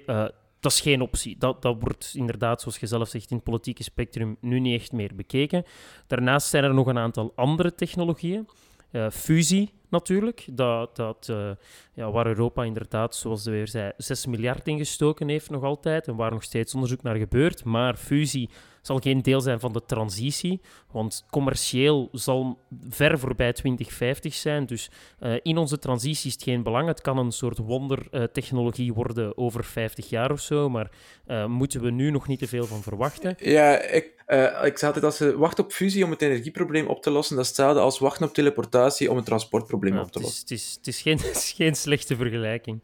[0.61, 1.37] dat is geen optie.
[1.39, 4.93] Dat, dat wordt inderdaad, zoals je zelf zegt, in het politieke spectrum nu niet echt
[4.93, 5.65] meer bekeken.
[6.07, 8.49] Daarnaast zijn er nog een aantal andere technologieën.
[8.93, 11.51] Uh, fusie natuurlijk, dat, dat, uh,
[11.95, 16.17] ja, waar Europa inderdaad, zoals de weer zei, 6 miljard ingestoken heeft nog altijd en
[16.17, 17.65] waar nog steeds onderzoek naar gebeurt.
[17.65, 18.51] Maar fusie
[18.89, 20.61] zal geen deel zijn van de transitie,
[20.93, 24.67] want commercieel zal ver voorbij 2050 zijn.
[24.67, 26.89] Dus uh, in onze transitie is het geen belang.
[26.89, 30.91] Het kan een soort wondertechnologie worden over 50 jaar of zo, maar
[31.27, 33.35] uh, moeten we nu nog niet te veel van verwachten.
[33.39, 37.03] Ja, ik, uh, ik zei altijd, als ze wachten op fusie om het energieprobleem op
[37.03, 40.21] te lossen, dat is hetzelfde als wachten op teleportatie om het transportprobleem ja, op te
[40.21, 40.41] lossen.
[40.41, 42.83] Het is, het is, geen, het is geen slechte vergelijking.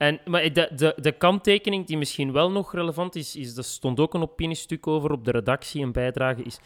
[0.00, 4.00] En, maar de, de, de kanttekening die misschien wel nog relevant is, is, er stond
[4.00, 6.58] ook een opiniestuk over op de redactie, een bijdrage, is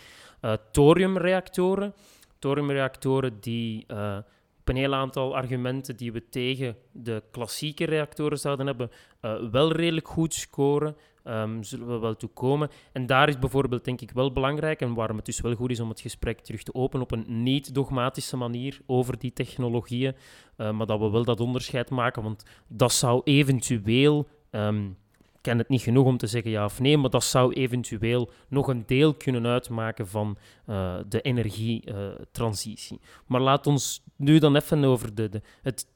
[0.42, 1.94] uh, thoriumreactoren.
[2.38, 4.16] Thoriumreactoren die uh,
[4.60, 8.90] op een heel aantal argumenten die we tegen de klassieke reactoren zouden hebben,
[9.22, 10.96] uh, wel redelijk goed scoren.
[11.26, 12.70] Um, zullen we wel toe komen.
[12.92, 15.80] En daar is bijvoorbeeld, denk ik, wel belangrijk en waarom het dus wel goed is
[15.80, 20.14] om het gesprek terug te openen op een niet-dogmatische manier over die technologieën,
[20.56, 24.96] uh, maar dat we wel dat onderscheid maken, want dat zou eventueel um,
[25.44, 28.68] ken het niet genoeg om te zeggen ja of nee, maar dat zou eventueel nog
[28.68, 32.98] een deel kunnen uitmaken van uh, de energietransitie.
[33.02, 35.86] Uh, maar laat ons nu dan even over de, de, het,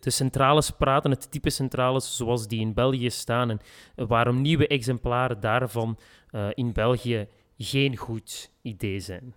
[0.00, 3.60] de, centrales praten, het type centrales zoals die in België staan en
[4.08, 5.98] waarom nieuwe exemplaren daarvan
[6.30, 9.34] uh, in België geen goed idee zijn.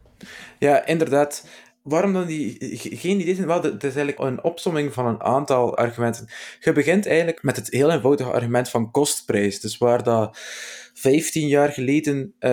[0.59, 1.49] Ja, inderdaad
[1.83, 3.47] waarom dan die, geen idee zijn?
[3.47, 6.27] Wel, het is eigenlijk een opsomming van een aantal argumenten.
[6.59, 9.59] Je begint eigenlijk met het heel eenvoudige argument van kostprijs.
[9.59, 10.37] Dus waar dat
[10.99, 12.49] 15 jaar geleden uh,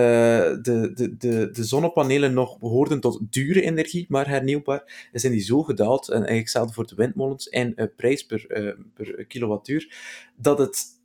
[0.61, 5.63] de, de, de, de zonnepanelen nog behoorden tot dure energie, maar hernieuwbaar, zijn die zo
[5.63, 9.95] gedaald, en eigenlijk hetzelfde voor de windmolens, in uh, prijs per, uh, per kilowattuur,
[10.35, 10.95] dat het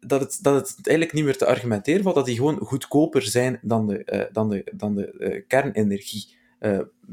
[0.00, 3.58] dat, het, dat het eigenlijk niet meer te argumenteren valt, dat die gewoon goedkoper zijn
[3.62, 6.36] dan de, uh, dan de, dan de kernenergie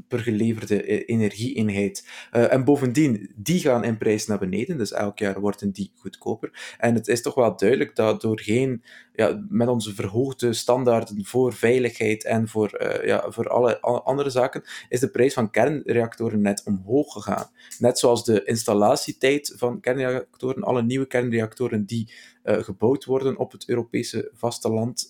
[0.08, 2.08] per geleverde energieeenheid.
[2.32, 6.76] Uh, en bovendien, die gaan in prijs naar beneden, dus elk jaar worden die goedkoper.
[6.78, 12.26] En het is toch wel duidelijk dat doorheen, ja, met onze verhoogde standaarden voor veiligheid
[12.26, 17.14] en voor, uh, ja, voor alle andere zaken, is de prijs van kernreactoren net omhoog
[17.14, 17.50] gegaan.
[17.80, 22.12] Net zoals de installatietijd van kernreactoren, alle nieuwe kernreactoren die
[22.44, 25.10] gebouwd worden op het Europese vasteland,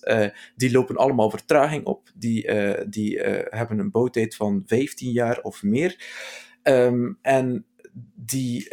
[0.56, 2.10] die lopen allemaal vertraging op.
[2.14, 2.50] Die,
[2.88, 6.04] die hebben een bouwtijd van 15 jaar of meer.
[6.62, 7.66] Um, en
[8.14, 8.68] die,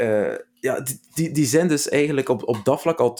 [0.59, 0.83] ja,
[1.13, 3.19] die, die, zijn dus eigenlijk op, op dat vlak al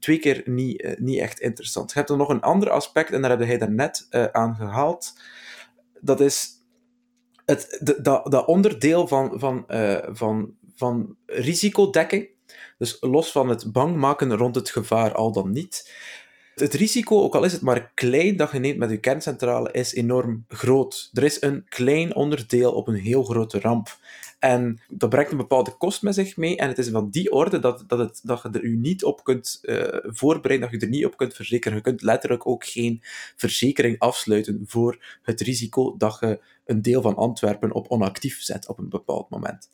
[0.00, 1.92] twee keer niet, niet echt interessant.
[1.92, 5.20] Je hebt er nog een ander aspect, en daar heb hij daarnet aan gehaald.
[6.00, 6.48] Dat is
[7.44, 9.64] het, de, dat, dat onderdeel van, van,
[10.12, 12.28] van, van risicodekking
[12.78, 15.92] dus los van het bang maken rond het gevaar, al dan niet.
[16.60, 19.94] Het risico, ook al is het maar klein dat je neemt met je kerncentrale, is
[19.94, 21.10] enorm groot.
[21.12, 23.98] Er is een klein onderdeel op een heel grote ramp.
[24.38, 26.56] En dat brengt een bepaalde kost met zich mee.
[26.56, 29.24] En het is van die orde dat, dat, het, dat je er u niet op
[29.24, 31.76] kunt uh, voorbereiden, dat je er niet op kunt verzekeren.
[31.76, 33.00] Je kunt letterlijk ook geen
[33.36, 36.40] verzekering afsluiten voor het risico dat je
[36.70, 39.70] een deel van Antwerpen op onactief zet op een bepaald moment.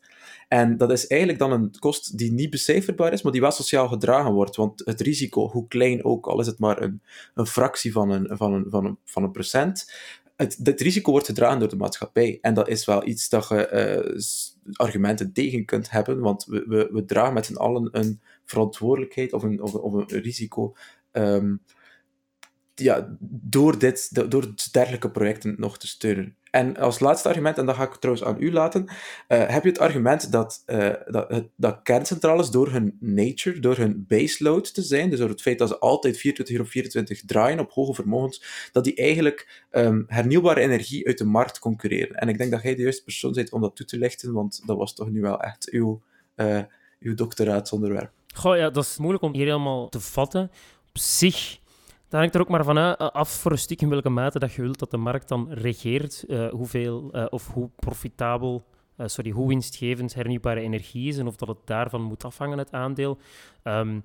[0.47, 3.87] En dat is eigenlijk dan een kost die niet becijferbaar is, maar die wel sociaal
[3.87, 4.55] gedragen wordt.
[4.55, 7.01] Want het risico, hoe klein ook, al is het maar een,
[7.33, 9.91] een fractie van een, van, een, van, een, van een procent,
[10.35, 12.37] het, risico wordt gedragen door de maatschappij.
[12.41, 13.69] En dat is wel iets dat je
[14.65, 19.33] uh, argumenten tegen kunt hebben, want we, we, we dragen met z'n allen een verantwoordelijkheid
[19.33, 20.75] of een, of, een risico.
[21.11, 21.61] Um,
[22.79, 26.35] ja, door, dit, door dergelijke projecten nog te steunen.
[26.51, 28.93] En als laatste argument, en dat ga ik trouwens aan u laten, uh,
[29.27, 34.73] heb je het argument dat, uh, dat, dat kerncentrales door hun nature, door hun baseload
[34.73, 37.71] te zijn, dus door het feit dat ze altijd 24 uur op 24 draaien op
[37.71, 42.15] hoge vermogens, dat die eigenlijk um, hernieuwbare energie uit de markt concurreren.
[42.15, 44.61] En ik denk dat jij de juiste persoon bent om dat toe te lichten, want
[44.65, 46.01] dat was toch nu wel echt uw,
[46.35, 46.61] uh,
[46.99, 48.11] uw doctoraatsonderwerp.
[48.33, 50.51] Goh, ja, dat is moeilijk om hier helemaal te vatten.
[50.89, 51.59] Op zich
[52.09, 54.61] dan hangt er ook maar van af voor een stuk in welke mate dat je
[54.61, 58.65] wilt dat de markt dan regeert, uh, hoeveel uh, of hoe profitabel,
[58.97, 62.71] uh, sorry, hoe winstgevend hernieuwbare energie is en of dat het daarvan moet afhangen, het
[62.71, 63.17] aandeel.
[63.63, 63.95] Um,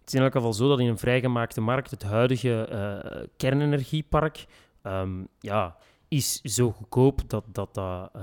[0.00, 4.46] het is in elk geval zo dat in een vrijgemaakte markt het huidige kernenergiepark
[4.82, 5.76] um, ja,
[6.08, 8.14] is zo goedkoop dat dat, dat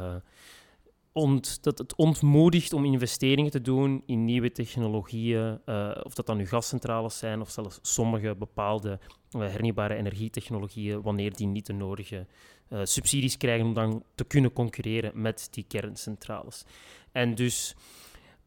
[1.13, 6.37] ont, dat het ontmoedigt om investeringen te doen in nieuwe technologieën, uh, of dat dan
[6.37, 8.99] nu gascentrales zijn of zelfs sommige bepaalde
[9.31, 12.27] uh, hernieuwbare energietechnologieën, wanneer die niet de nodige
[12.69, 16.65] uh, subsidies krijgen om dan te kunnen concurreren met die kerncentrales.
[17.11, 17.75] En dus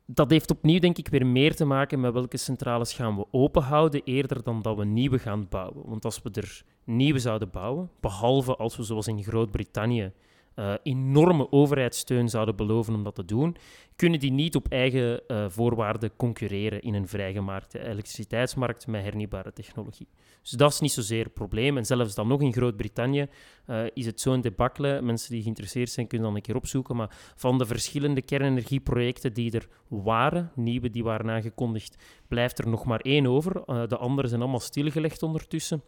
[0.07, 4.03] dat heeft opnieuw denk ik weer meer te maken met welke centrales gaan we openhouden
[4.05, 5.89] eerder dan dat we nieuwe gaan bouwen.
[5.89, 10.13] Want als we er nieuwe zouden bouwen, behalve als we zoals in Groot-Brittannië
[10.57, 13.57] uh, enorme overheidssteun zouden beloven om dat te doen,
[13.97, 20.09] kunnen die niet op eigen uh, voorwaarden concurreren in een vrijgemaakte elektriciteitsmarkt met hernieuwbare technologie.
[20.43, 21.77] Dus dat is niet zozeer een probleem.
[21.77, 23.27] En zelfs dan nog in Groot-Brittannië
[23.67, 25.01] uh, is het zo'n debakkele.
[25.03, 26.97] Mensen die geïnteresseerd zijn, kunnen dan een keer opzoeken.
[26.97, 31.97] Maar van de verschillende kernenergieprojecten die er waren, nieuwe die waren aangekondigd,
[32.29, 33.53] blijft er nog maar één over.
[33.89, 35.83] de andere zijn allemaal stilgelegd ondertussen.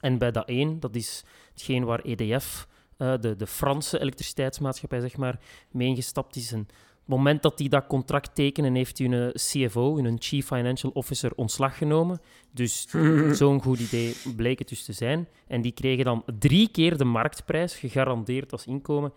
[0.00, 2.66] En bij dat één, dat is hetgeen waar EDF
[2.98, 6.52] uh, de, de Franse elektriciteitsmaatschappij, zeg maar, meegestapt is.
[6.52, 11.32] En het moment dat die dat contract tekenen, heeft hun CFO, hun Chief Financial Officer,
[11.34, 12.20] ontslag genomen.
[12.52, 12.86] Dus
[13.38, 15.28] zo'n goed idee bleek het dus te zijn.
[15.46, 19.12] En die kregen dan drie keer de marktprijs, gegarandeerd als inkomen.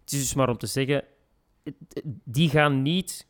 [0.00, 1.04] Het is dus maar om te zeggen,
[2.24, 3.26] die gaan niet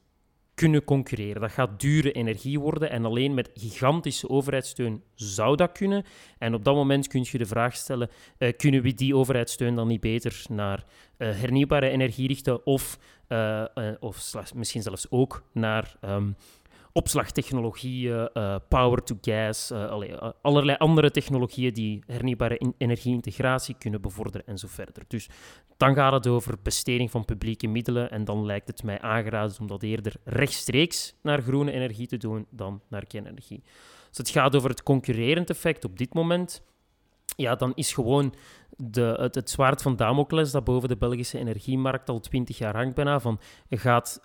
[0.54, 1.40] kunnen concurreren.
[1.40, 6.04] Dat gaat dure energie worden en alleen met gigantische overheidssteun zou dat kunnen.
[6.38, 9.88] En op dat moment kun je de vraag stellen, uh, kunnen we die overheidssteun dan
[9.88, 10.84] niet beter naar
[11.18, 13.64] uh, hernieuwbare energie richten of, uh,
[14.00, 16.36] of misschien zelfs ook naar um,
[16.94, 24.59] opslagtechnologieën, uh, power to gas, uh, allerlei andere technologieën die hernieuwbare energieintegratie kunnen bevorderen en
[24.59, 25.04] zo verder.
[25.09, 25.28] Dus
[25.76, 29.66] dan gaat het over besteding van publieke middelen en dan lijkt het mij aangeraden om
[29.66, 33.62] dat eerder rechtstreeks naar groene energie te doen dan naar kernenergie.
[34.09, 36.62] Als het gaat over het concurrerend effect op dit moment,
[37.37, 38.35] ja, dan is gewoon
[38.76, 42.94] de, het, het, zwaard van Damocles dat boven de Belgische energiemarkt al twintig jaar hangt
[42.94, 44.20] bijna, van gaat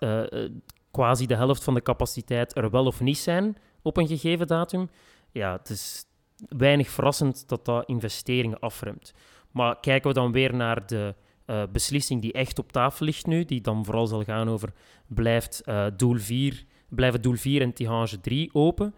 [1.00, 4.90] quasi de helft van de capaciteit er wel of niet zijn op een gegeven datum,
[5.30, 6.04] ja, het is
[6.48, 9.12] weinig verrassend dat dat investeringen afremt.
[9.50, 11.14] Maar kijken we dan weer naar de
[11.46, 14.72] uh, beslissing die echt op tafel ligt nu, die dan vooral zal gaan over
[15.06, 18.94] blijft, uh, doel 4, blijven doel 4 en Tihange 3 open.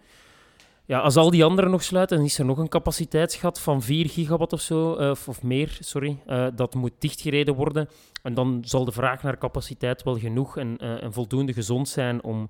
[0.85, 4.09] Ja, als al die anderen nog sluiten, dan is er nog een capaciteitsgat van 4
[4.09, 6.23] gigawatt of zo, uh, of meer, sorry.
[6.27, 7.89] Uh, dat moet dichtgereden worden.
[8.23, 12.49] En dan zal de vraag naar capaciteit wel genoeg en, en voldoende gezond zijn om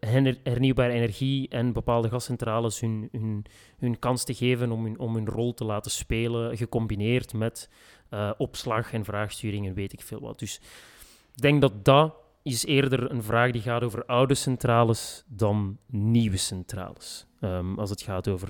[0.00, 3.44] hernieuwbare energie en bepaalde gascentrales hun, hun,
[3.78, 7.68] hun kans te geven om hun, om hun rol te laten spelen, gecombineerd met
[8.38, 10.38] opslag en vraagsturing en weet ik veel wat.
[10.38, 10.60] Dus
[11.34, 12.14] ik denk dat dat
[12.44, 17.26] is eerder een vraag die gaat over oude centrales dan nieuwe centrales.
[17.40, 18.48] Um, als het gaat over.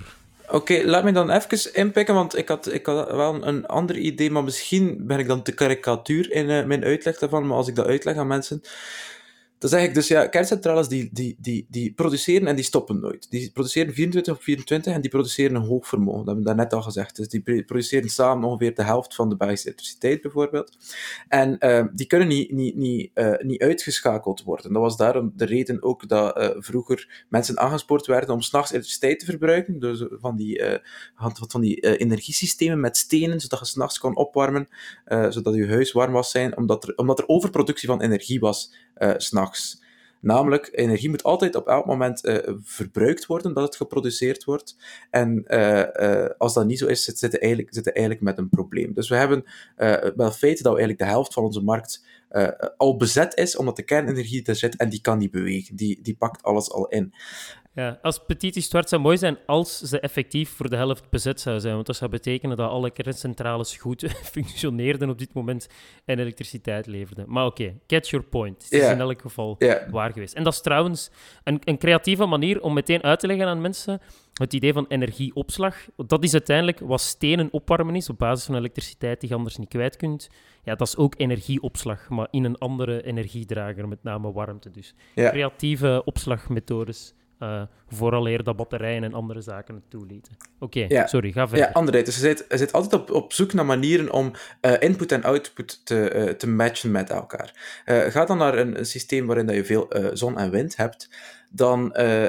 [0.48, 4.30] Oké, laat me dan even inpikken, want ik had, ik had wel een ander idee,
[4.30, 7.46] maar misschien ben ik dan te karikatuur in uh, mijn uitleg daarvan.
[7.46, 8.62] Maar als ik dat uitleg aan mensen,
[9.64, 13.30] dan zeg ik dus, ja, kerncentrales die, die, die, die produceren en die stoppen nooit.
[13.30, 16.18] Die produceren 24 op 24 en die produceren een hoog vermogen.
[16.18, 17.16] Dat hebben we daarnet al gezegd.
[17.16, 20.76] Dus die produceren samen ongeveer de helft van de Belgische elektriciteit, bijvoorbeeld.
[21.28, 24.72] En uh, die kunnen niet, niet, niet, uh, niet uitgeschakeld worden.
[24.72, 29.18] Dat was daarom de reden ook dat uh, vroeger mensen aangespoord werden om s'nachts elektriciteit
[29.18, 29.78] te verbruiken.
[29.78, 30.80] Dus van die,
[31.48, 34.68] van die energiesystemen met stenen, zodat je s'nachts kon opwarmen,
[35.28, 39.12] zodat je huis warm was zijn, omdat er, omdat er overproductie van energie was uh,
[39.16, 39.53] s'nachts.
[40.20, 44.76] Namelijk, energie moet altijd op elk moment uh, verbruikt worden dat het geproduceerd wordt.
[45.10, 48.94] En uh, als dat niet zo is, zitten we eigenlijk, zit eigenlijk met een probleem.
[48.94, 49.44] Dus we hebben
[50.16, 52.04] wel feit dat eigenlijk de helft van onze markt
[52.76, 55.76] al bezet is, omdat de kernenergie er zit en die kan niet bewegen.
[55.76, 57.14] Die, die pakt alles al in.
[57.74, 61.60] Ja, als Petit Histoire zou mooi zijn als ze effectief voor de helft bezet zou
[61.60, 61.74] zijn.
[61.74, 65.68] Want dat zou betekenen dat alle kerncentrales goed functioneerden op dit moment
[66.04, 67.24] en elektriciteit leverden.
[67.28, 68.62] Maar oké, catch your point.
[68.62, 69.58] Het is in elk geval
[69.90, 70.34] waar geweest.
[70.34, 71.10] En dat is trouwens
[71.44, 74.00] een, een creatieve manier om meteen uit te leggen aan mensen
[74.34, 75.76] het idee van energieopslag.
[75.96, 79.68] Dat is uiteindelijk wat stenen opwarmen is op basis van elektriciteit die je anders niet
[79.68, 80.28] kwijt kunt.
[80.62, 84.94] Ja, dat is ook energieopslag, maar in een andere energiedrager, met name warmte dus.
[85.14, 90.36] Creatieve opslagmethodes, eh vooraleer dat batterijen en andere zaken het toelieten.
[90.58, 91.06] Oké, Ja.
[91.06, 91.66] sorry, ga verder.
[91.66, 94.72] Ja, André, dus je zit, je zit altijd op, op zoek naar manieren om eh,
[94.78, 97.82] input en output te, eh, te matchen met elkaar.
[97.84, 101.08] Ga dan naar een, een systeem waarin dat je veel zon en wind hebt,
[101.50, 101.88] dan,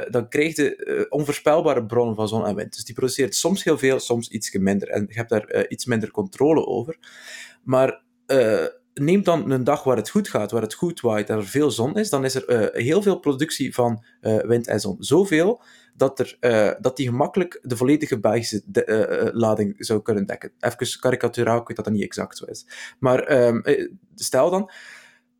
[0.09, 2.75] dan krijg je onvoorspelbare bronnen van zon en wind.
[2.75, 4.87] Dus die produceert soms heel veel, soms iets minder.
[4.89, 6.97] En je hebt daar iets minder controle over.
[7.63, 8.01] Maar
[8.99, 11.71] neem dan een dag waar het goed gaat, waar het goed waait en er veel
[11.71, 14.95] zon is, dan is er eh, heel veel productie van eh, wind en zon.
[14.99, 15.61] Zoveel
[15.97, 18.61] dat, er, eh, dat die gemakkelijk de volledige Belgische
[19.33, 20.51] lading zou kunnen dekken.
[20.59, 22.65] Even karikaturaal, ik weet dat dat niet exact zo is.
[22.99, 24.71] Maar ehm, eh, stel dan,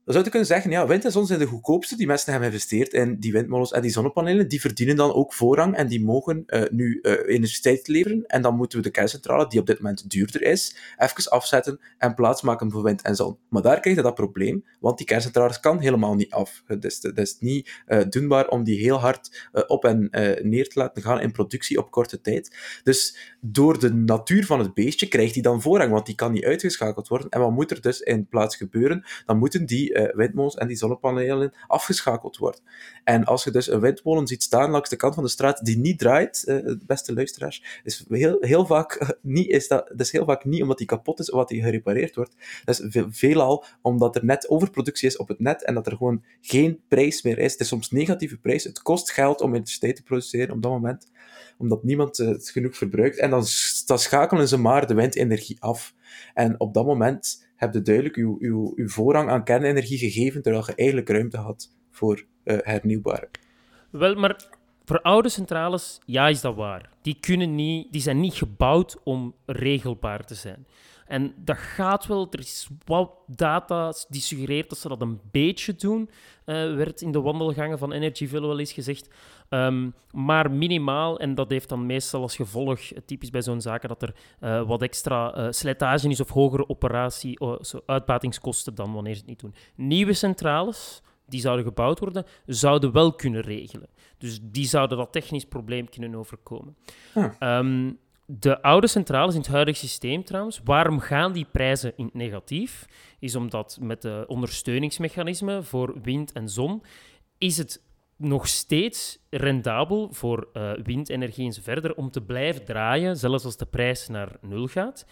[0.06, 2.50] dan zou je kunnen zeggen, ja, wind en zon zijn de goedkoopste, die mensen hebben
[2.50, 6.44] geïnvesteerd in die windmolens en die zonnepanelen, die verdienen dan ook voorrang en die mogen
[6.46, 8.24] eh, nu elektriciteit leveren.
[8.26, 12.14] En dan moeten we de kerncentrale, die op dit moment duurder is, even afzetten en
[12.14, 13.38] plaatsmaken voor wind en zon.
[13.50, 16.64] Maar daar krijg je dat probleem, want die kerncentrales kan helemaal niet af.
[16.66, 20.10] Het is, niet eh, doenbaar om die heel hard op en
[20.42, 22.56] neer te laten gaan in productie op korte tijd.
[22.84, 26.46] Dus door de natuur van het beestje krijgt hij dan voorrang, want die kan niet
[26.46, 27.30] uitgeschakeld worden.
[27.30, 29.06] En wat moet er dus in plaats gebeuren?
[29.26, 32.62] Dan moeten die eh, windmolens en die zonnepanelen afgeschakeld worden.
[33.04, 35.78] En als je dus een windmolen ziet staan langs de kant van de straat die
[35.78, 40.26] niet draait, eh, beste luisteraars, is heel, heel vaak niet, is dat, dat is heel
[40.26, 42.36] vaak niet omdat die kapot is of dat die gerepareerd wordt.
[42.66, 45.98] Dat is ve- veelal omdat er net overproductie is op het net en dat er
[45.98, 47.52] gewoon geen prijs meer is.
[47.52, 48.64] Het is soms negatieve prijs.
[48.64, 51.12] Het kost geld om elektriciteit te produceren op dat moment,
[51.58, 53.18] omdat niemand eh, het genoeg verbruikt.
[53.18, 53.44] En dan,
[53.86, 55.94] dan schakelen ze maar de windenergie af.
[56.34, 60.66] En op dat moment heb je duidelijk uw, uw, uw voorrang aan kernenergie gegeven, terwijl
[60.66, 63.30] je eigenlijk ruimte had voor eh, hernieuwbare.
[63.90, 64.46] Wel, maar
[64.86, 66.90] voor oude centrales, ja, is dat waar.
[67.02, 70.66] Die, kunnen niet, die zijn niet gebouwd om regelbaar te zijn.
[71.06, 75.76] En dat gaat wel, er is wat data die suggereert dat ze dat een beetje
[75.76, 76.10] doen,
[76.46, 79.10] eh, werd in de wandelgangen van Energyville wel eens gezegd.
[79.50, 83.90] Ehm, maar minimaal, en dat heeft dan meestal als gevolg, eh, typisch bij zo'n zaken,
[83.90, 89.20] dat er eh, wat extra slijtage is of hogere operatie, zo uitbatingskosten dan wanneer ze
[89.20, 89.56] het niet doen.
[89.76, 93.90] Nieuwe centrales, die zouden gebouwd worden, zouden wel kunnen regelen.
[94.18, 96.76] Dus die zouden dat technisch probleem kunnen overkomen.
[97.14, 97.34] Ah.
[97.40, 97.92] Ehm,
[98.26, 102.86] de oude centrales in het huidige systeem trouwens, waarom gaan die prijzen in het negatief?
[103.20, 106.84] Is omdat met de ondersteuningsmechanismen voor wind en zon
[107.38, 107.84] is het
[108.18, 113.58] nog steeds rendabel voor eh, windenergie en zo verder om te blijven draaien, zelfs als
[113.58, 115.06] de prijs naar nul gaat.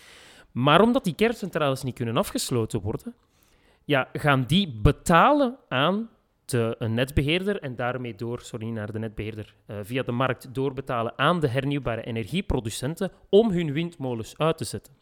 [0.52, 3.16] Maar omdat die kerncentrales niet kunnen afgesloten worden,
[3.86, 6.10] ja, gaan die betalen aan
[6.52, 11.40] een netbeheerder en daarmee door, sorry, naar de netbeheerder, eh, via de markt doorbetalen aan
[11.40, 14.94] de hernieuwbare energieproducenten om hun windmolens uit te zetten.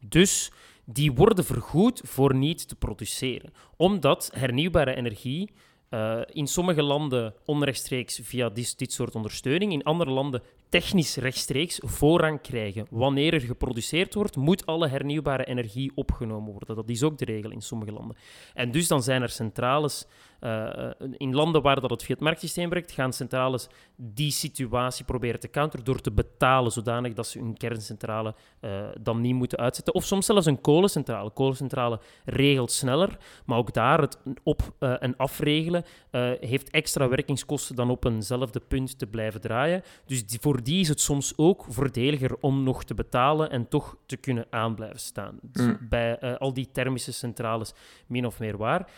[0.00, 0.52] Dus
[0.84, 5.50] die worden vergoed voor niet te produceren, omdat hernieuwbare energie
[5.88, 12.40] eh, in sommige landen onrechtstreeks via dit soort ondersteuning, in andere landen technisch rechtstreeks voorrang
[12.40, 12.86] krijgen.
[12.90, 16.76] Wanneer er geproduceerd wordt, moet alle hernieuwbare energie opgenomen worden.
[16.76, 18.16] Dat is ook de regel in sommige landen.
[18.54, 20.06] En dus dan zijn er centrales,
[20.40, 25.40] eh, in landen waar dat het via het marktsysteem werkt, gaan centrales die situatie proberen
[25.40, 29.94] te counteren door te betalen, zodanig dat ze hun kerncentrale eh, dan niet moeten uitzetten.
[29.94, 31.30] Of soms zelfs een kolencentrale.
[31.30, 37.76] Kolencentrale regelt sneller, maar ook daar het op- eh, en afregelen eh, heeft extra werkingskosten
[37.76, 39.82] dan op eenzelfde punt te blijven draaien.
[40.06, 43.96] Dus die, voor die is het soms ook voordeliger om nog te betalen en toch
[44.06, 45.38] te kunnen aanblijven staan.
[45.42, 45.78] Dus Mm.
[45.88, 47.72] Bij eh, al die thermische centrales
[48.06, 48.90] min of meer waar.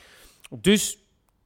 [0.61, 0.99] Dus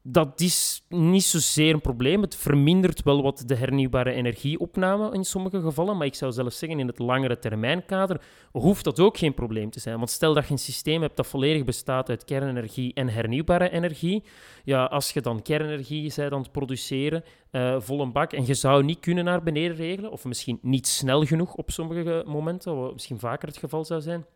[0.02, 2.22] dat is niet zozeer een probleem.
[2.22, 5.96] Het vermindert wel wat de hernieuwbare energieopname in sommige gevallen.
[5.96, 8.20] Maar ik zou zelfs zeggen, in het langere termijnkader
[8.52, 9.96] hoeft dat ook geen probleem te zijn.
[9.96, 14.22] Want stel dat je een systeem hebt dat volledig bestaat uit kernenergie en hernieuwbare energie.
[14.64, 18.54] Ja, als je dan kernenergie bent aan het produceren, eh vol een bak, en je
[18.54, 22.92] zou niet kunnen naar beneden regelen, of misschien niet snel genoeg op sommige momenten, wat
[22.92, 24.26] misschien vaker het geval zou zijn.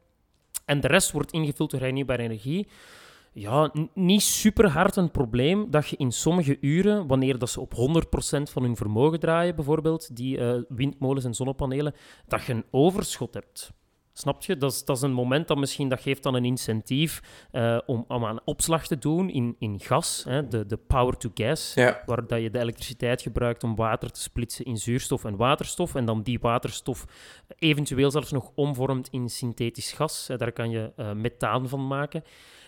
[0.64, 2.66] En de rest wordt ingevuld door hernieuwbare energie
[3.38, 7.74] ja, niet super hard een probleem dat je in sommige uren, wanneer dat ze op
[7.74, 7.76] 100%
[8.42, 11.94] van hun vermogen draaien, bijvoorbeeld, die eh, windmolens en zonnepanelen,
[12.26, 13.72] dat je een overschot hebt.
[14.12, 14.56] Snap je?
[14.56, 17.22] Dat is, dat is een moment dat misschien dat geeft dan een incentief
[17.52, 21.30] uh, om, om aan opslag te doen in, in gas, hè, de, de power to
[21.34, 22.02] gas, Ja.
[22.06, 26.04] waar dat je de elektriciteit gebruikt om water te splitsen in zuurstof en waterstof, en
[26.04, 27.04] dan die waterstof
[27.58, 30.28] eventueel zelfs nog omvormt in synthetisch gas.
[30.28, 32.22] Hè, daar kan je uh, methaan van maken.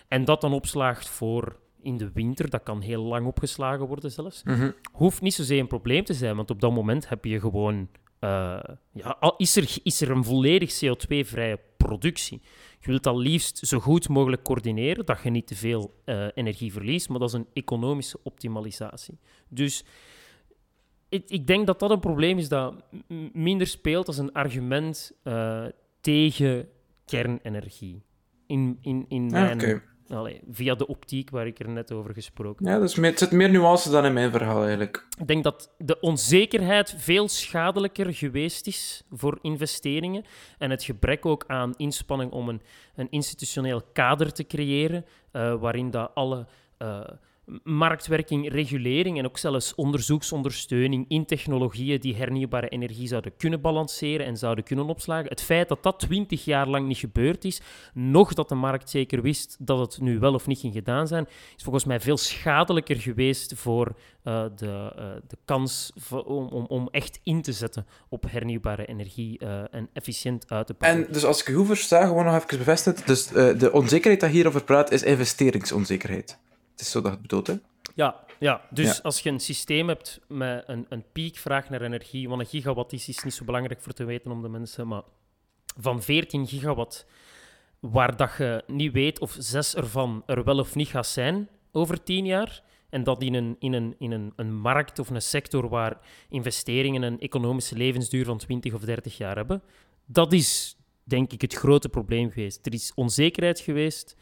[0.09, 4.43] En dat dan opslaagt voor in de winter, dat kan heel lang opgeslagen worden zelfs.
[4.43, 4.71] Mhm.
[4.91, 7.89] Hoeft niet zozeer een probleem te zijn, want op dat moment heb je gewoon
[8.19, 8.59] uh,
[8.91, 12.41] ja, al is, er, is er een volledig CO2-vrije productie.
[12.79, 16.71] Je wilt dat liefst zo goed mogelijk coördineren, dat je niet te veel uh, energie
[16.71, 19.19] verliest, maar dat is een economische optimalisatie.
[19.49, 19.83] Dus
[21.09, 22.83] ik, ik denk dat dat een probleem is dat
[23.33, 25.65] minder speelt als een argument uh,
[26.01, 26.67] tegen
[27.05, 28.03] kernenergie.
[28.47, 29.81] In, in, in mijn, ah, okay.
[30.09, 32.75] Allee, via de optiek waar ik er net over gesproken heb.
[32.75, 35.07] Ja, dus het zit meer nuance dan in mijn verhaal eigenlijk.
[35.19, 40.23] Ik denk dat de onzekerheid veel schadelijker geweest is voor investeringen
[40.57, 42.61] en het gebrek ook aan inspanning om een,
[42.95, 46.47] een institutioneel kader te creëren uh, waarin dat alle
[46.79, 46.99] uh,
[47.63, 54.37] marktwerking, regulering en ook zelfs onderzoeksondersteuning in technologieën die hernieuwbare energie zouden kunnen balanceren en
[54.37, 55.29] zouden kunnen opslagen.
[55.29, 57.61] Het feit dat dat twintig jaar lang niet gebeurd is,
[57.93, 61.27] nog dat de markt zeker wist dat het nu wel of niet ging gedaan zijn,
[61.57, 66.87] is volgens mij veel schadelijker geweest voor uh, de, uh, de kans om, om, om,
[66.91, 71.05] echt in te zetten op hernieuwbare energie uh, en efficiënt uit te pakken.
[71.05, 74.63] En dus als ik u versta, gewoon nog even bevestigen, dus de onzekerheid dat hierover
[74.63, 76.39] praat is investeringsonzekerheid.
[76.79, 77.55] Het is zo dat het bedoelt, hè?
[77.95, 78.61] Ja, ja.
[78.69, 78.99] dus ja.
[79.03, 83.07] als je een systeem hebt met een, een piekvraag naar energie, wat een gigawatt is,
[83.07, 85.01] is niet zo belangrijk voor te weten om de mensen, maar
[85.79, 87.05] van 14 gigawatt,
[87.79, 92.03] waar dat je niet weet of zes ervan er wel of niet gaat zijn over
[92.03, 95.69] 10 jaar, en dat in, een, in, een, in een, een markt of een sector
[95.69, 95.99] waar
[96.29, 99.61] investeringen een economische levensduur van 20 of 30 jaar hebben,
[100.05, 102.65] dat is denk ik het grote probleem geweest.
[102.65, 104.15] Er is onzekerheid geweest.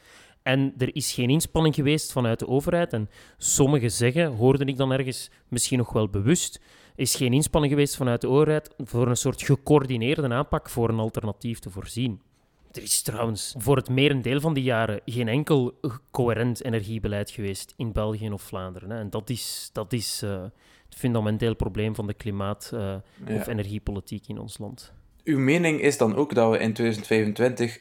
[0.47, 2.93] En er is geen inspanning geweest vanuit de overheid.
[2.93, 6.61] En sommigen zeggen, hoorde ik dan ergens, misschien nog wel bewust,
[6.95, 11.59] is geen inspanning geweest vanuit de overheid voor een soort gecoördineerde aanpak voor een alternatief
[11.59, 12.21] te voorzien.
[12.71, 15.79] Er is trouwens voor het merendeel van die jaren geen enkel
[16.11, 18.89] coherent energiebeleid geweest in België of Vlaanderen.
[18.89, 18.99] Hè.
[18.99, 20.41] En dat is, dat is uh,
[20.85, 23.01] het fundamenteel probleem van de klimaat- uh, ja.
[23.35, 24.93] of energiepolitiek in ons land.
[25.23, 27.79] Uw mening is dan ook dat we in 2025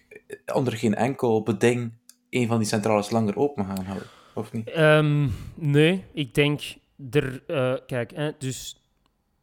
[0.55, 1.93] onder geen enkel beding
[2.31, 4.77] een van die centrales langer open gaan houden, of niet?
[4.79, 6.61] Um, nee, ik denk
[7.11, 7.43] er.
[7.47, 8.81] Uh, kijk, hè, dus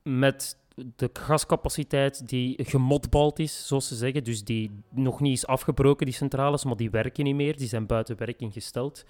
[0.03, 0.57] met
[0.95, 6.15] de gascapaciteit die gemotbald is, zoals ze zeggen, dus die nog niet is afgebroken, die
[6.15, 9.05] centrales, maar die werken niet meer, die zijn buiten werking gesteld.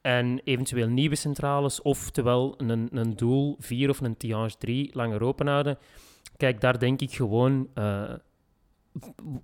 [0.00, 5.46] En eventueel nieuwe centrales, oftewel een, een doel 4 of een Tihange 3 langer open
[5.46, 5.78] houden.
[6.36, 7.68] Kijk, daar denk ik gewoon.
[7.74, 8.12] Uh,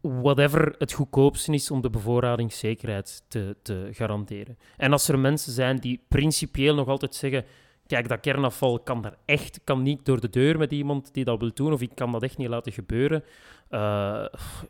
[0.00, 4.58] whatever het goedkoopste is om de bevoorradingszekerheid te, te garanderen.
[4.76, 7.44] En als er mensen zijn die principieel nog altijd zeggen
[7.86, 11.40] kijk, dat kernafval kan daar echt, kan niet door de deur met iemand die dat
[11.40, 13.24] wil doen, of ik kan dat echt niet laten gebeuren,
[13.70, 13.80] uh,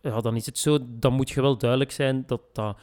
[0.02, 2.78] ja, dan is het zo, dan moet je wel duidelijk zijn dat dat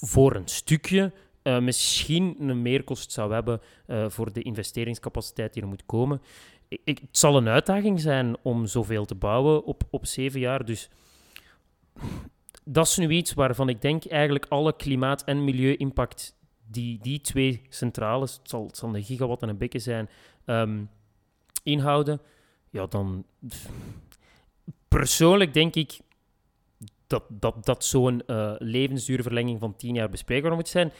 [0.00, 1.12] voor een stukje
[1.42, 6.22] uh, misschien een meerkost zou hebben uh, voor de investeringscapaciteit die er moet komen.
[6.68, 10.90] Ik, het zal een uitdaging zijn om zoveel te bouwen op, op zeven jaar, dus
[12.64, 16.36] dat is nu iets waarvan ik denk eigenlijk alle klimaat- en milieu-impact
[16.70, 20.08] die die twee centrales, het zal, het zal een gigawatt en een bekken zijn,
[20.44, 20.90] um,
[21.62, 22.20] inhouden,
[22.70, 23.24] ja, dan...
[24.88, 25.98] Persoonlijk denk ik
[27.06, 30.92] dat, dat, dat zo'n uh, levensduurverlenging van tien jaar bespreekbaar moet zijn.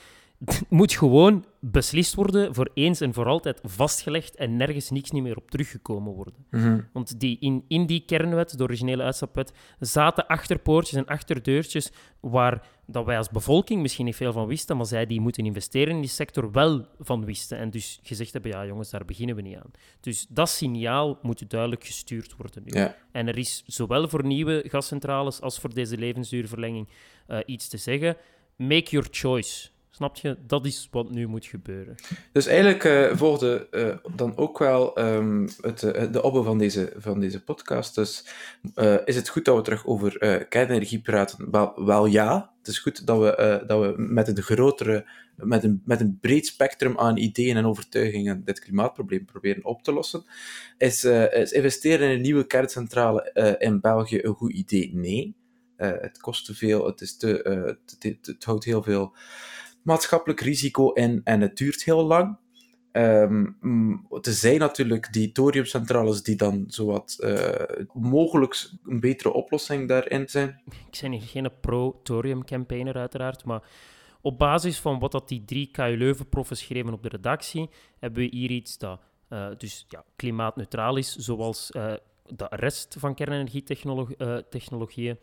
[0.44, 5.22] Het moet gewoon beslist worden, voor eens en voor altijd vastgelegd en nergens niks niet
[5.22, 6.34] meer op teruggekomen worden.
[6.50, 6.88] Mm -hmm.
[6.92, 13.04] Want die, in, in die kernwet, de originele uitstapwet, zaten achterpoortjes en achterdeurtjes waar dat
[13.04, 16.10] wij als bevolking misschien niet veel van wisten, maar zij die moeten investeren in die
[16.10, 17.58] sector wel van wisten.
[17.58, 19.70] En dus gezegd hebben, ja jongens, daar beginnen we niet aan.
[20.00, 22.80] Dus dat signaal moet duidelijk gestuurd worden nu.
[22.80, 22.96] Ja.
[23.12, 26.88] En er is zowel voor nieuwe gascentrales als voor deze levensduurverlenging
[27.28, 28.16] uh, iets te zeggen.
[28.56, 29.68] Make your choice.
[29.96, 30.36] Snap je?
[30.46, 31.94] Dat is wat nu moet gebeuren.
[32.32, 36.92] Dus eigenlijk uh, volgde uh, dan ook wel um, het, uh, de opbouw van deze,
[36.96, 37.94] van deze podcast.
[37.94, 38.26] Dus
[39.04, 40.18] is het goed dat we terug over
[40.48, 41.50] kernenergie praten?
[41.84, 42.52] Wel, ja.
[42.58, 46.46] Het is goed dat we, dat we met een grotere, met een, met een breed
[46.46, 50.24] spectrum aan ideeën en overtuigingen dit klimaatprobleem proberen op te lossen.
[50.78, 54.90] Is, is investeren in een nieuwe kerncentrale in België een goed idee?
[54.94, 55.34] Nee.
[55.76, 57.76] het kost te veel, het, is te,
[58.22, 59.14] het houdt heel veel
[59.86, 62.38] maatschappelijk risico in en het duurt heel lang.
[62.92, 63.56] Um,
[64.22, 67.48] er zijn natuurlijk die thoriumcentrales die dan zowat uh,
[67.92, 70.62] mogelijk een betere oplossing daarin zijn.
[70.90, 73.62] Ik ben geen pro-thorium-campaigner uiteraard, maar
[74.20, 78.36] op basis van wat dat die drie KU Leuven-proffen schreven op de redactie, hebben we
[78.36, 81.92] hier iets dat uh, dus, ja, klimaatneutraal is, zoals uh,
[82.26, 85.18] de rest van kernenergietechnologieën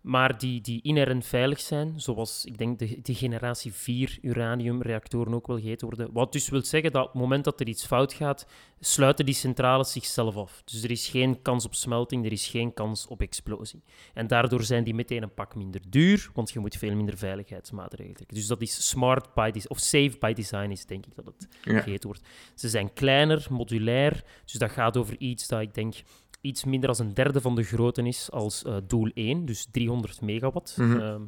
[0.00, 5.46] maar die, die inherent veilig zijn, zoals ik denk de, de generatie 4 uraniumreactoren ook
[5.46, 6.12] wel geheten worden.
[6.12, 8.46] Wat dus wil zeggen dat op het moment dat er iets fout gaat,
[8.80, 10.62] sluiten die centrales zichzelf af.
[10.64, 13.82] Dus er is geen kans op smelting, er is geen kans op explosie.
[14.14, 18.14] En daardoor zijn die meteen een pak minder duur, want je moet veel minder veiligheidsmaatregelen
[18.14, 18.36] trekken.
[18.36, 21.48] Dus dat is smart by design, of safe by design is denk ik dat het
[21.62, 21.80] ja.
[21.80, 22.24] geheten wordt.
[22.54, 25.94] Ze zijn kleiner, modulair, dus dat gaat over iets dat ik denk
[26.40, 30.20] iets minder dan een derde van de grootte is als uh, doel 1, dus 300
[30.20, 30.76] megawatt.
[30.76, 31.26] Mm -hmm.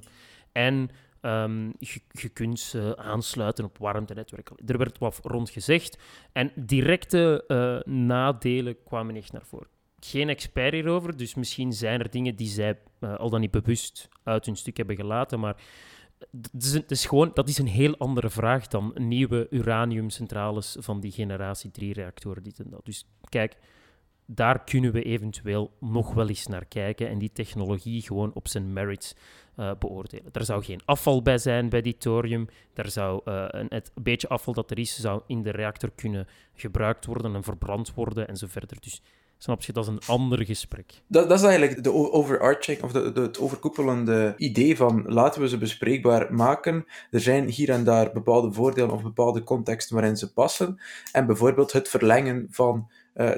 [0.52, 0.90] en
[1.22, 4.50] um, je, je, kunt ze aansluiten op warmtenetwerk.
[4.66, 5.98] Er werd wat rond gezegd.
[6.32, 9.68] En directe uh, nadelen kwamen echt naar voren.
[10.00, 14.08] Geen expert hierover, dus misschien zijn er dingen die zij uh, al dan niet bewust
[14.22, 15.56] uit hun stuk hebben gelaten, maar
[16.52, 21.12] het is, is, gewoon, dat is een heel andere vraag dan nieuwe uraniumcentrales van die
[21.12, 22.42] generatie 3-reactoren.
[22.42, 22.84] Dit en dat.
[22.84, 23.56] Dus kijk,
[24.26, 28.72] daar kunnen we eventueel nog wel eens naar kijken en die technologie gewoon op zijn
[28.72, 29.14] merits
[29.56, 30.32] uh, beoordelen.
[30.32, 32.48] Er zou geen afval bij zijn bij die thorium.
[32.74, 36.26] Er zou uh, een, het beetje afval dat er is, zou in de reactor kunnen
[36.54, 38.76] gebruikt worden en verbrand worden en zo verder.
[38.80, 39.02] Dus
[39.38, 41.02] snap je, dat is een ander gesprek.
[41.06, 45.58] Dat, dat is eigenlijk de overarching, of de, het overkoepelende idee van laten we ze
[45.58, 46.84] bespreekbaar maken.
[47.10, 50.80] Er zijn hier en daar bepaalde voordelen of bepaalde contexten waarin ze passen.
[51.12, 52.90] En bijvoorbeeld het verlengen van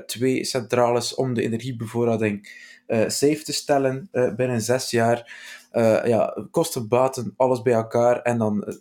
[0.07, 2.49] twee centrales om de energiebevoorrading
[2.87, 5.33] uh, safe te stellen uh, binnen zes jaar.
[6.05, 8.23] ja, kosten, baten, alles bij elkaar.
[8.23, 8.77] En dan,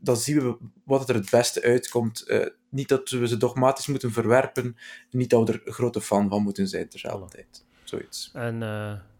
[0.00, 2.26] dan zien we wat er het beste uitkomt.
[2.68, 4.76] niet dat we ze dogmatisch moeten verwerpen.
[5.10, 7.64] Niet dat we er grote fan van moeten zijn terzelfde tijd.
[7.84, 8.30] Zoiets.
[8.32, 8.58] En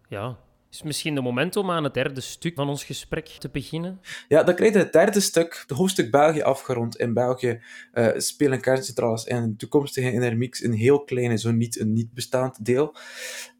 [0.09, 0.37] ja,
[0.75, 4.01] is misschien de moment om aan het derde stuk van ons gesprek te beginnen?
[4.29, 6.97] Ja, dan krijg je het derde stuk, het hoofdstuk België afgerond.
[6.97, 7.61] In België
[7.95, 12.95] uh, spelen kerncentrales en toekomstige Energiemix een heel kleine, zo niet een niet bestaand deel.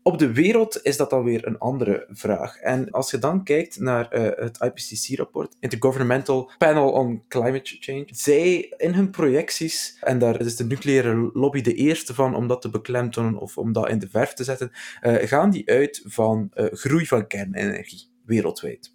[0.07, 2.59] Op de wereld is dat dan weer een andere vraag.
[2.59, 8.75] En als je dan kijkt naar uh, het IPCC-rapport, Intergovernmental Panel on Climate Change, zij
[8.77, 12.71] in hun projecties, en daar is de nucleaire lobby de eerste van om dat te
[12.71, 14.71] beklemtonen of om dat in de verf te zetten,
[15.03, 18.93] uh, gaan die uit van uh, groei van kernenergie wereldwijd.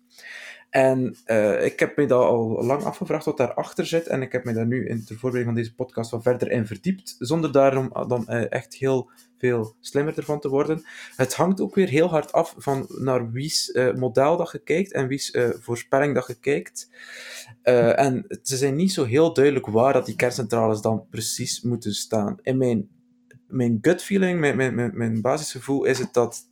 [0.69, 4.07] En uh, ik heb me daar al lang afgevraagd wat daarachter zit.
[4.07, 6.67] En ik heb me daar nu in de voorbereiding van deze podcast wat verder in
[6.67, 7.15] verdiept.
[7.19, 10.83] Zonder daarom dan uh, echt heel veel slimmer ervan te worden.
[11.15, 15.07] Het hangt ook weer heel hard af van naar wie's model dat je kijkt en
[15.07, 16.89] wie's voorspelling dat je kijkt.
[17.63, 22.37] en ze zijn niet zo heel duidelijk waar dat die kerncentrales dan precies moeten staan.
[22.41, 22.89] In mijn,
[23.47, 26.45] mijn gut feeling, mijn, mijn, mijn, basisgevoel is het dat...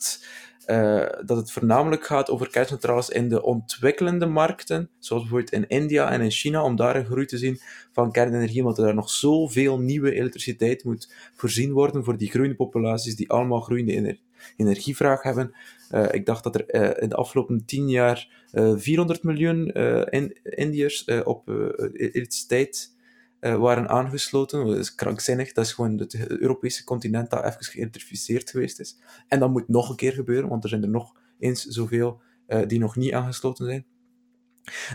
[0.67, 6.11] uh, dat het voornamelijk gaat over kerncentrales in de ontwikkelende markten, zoals bijvoorbeeld in India
[6.11, 7.59] en in China, om daar een groei te zien
[7.91, 13.15] van kernenergie, omdat er nog zoveel nieuwe elektriciteit moet voorzien worden voor die groeiende populaties
[13.15, 14.19] die allemaal groeiende ener
[14.57, 15.55] energievraag hebben.
[15.91, 18.45] Uh, ik dacht dat er uh, in de afgelopen tien jaar
[18.75, 19.71] 400 miljoen
[20.09, 21.49] in Indiërs op
[21.93, 22.96] elektriciteit uh,
[23.39, 24.65] waren aangesloten.
[24.65, 25.53] Dat is krankzinnig.
[25.53, 28.97] Dat is gewoon het Europese continent dat even geïnterficeerd geweest is.
[29.27, 32.61] En dat moet nog een keer gebeuren, want er zijn er nog eens zoveel uh,
[32.67, 33.85] die nog niet aangesloten zijn.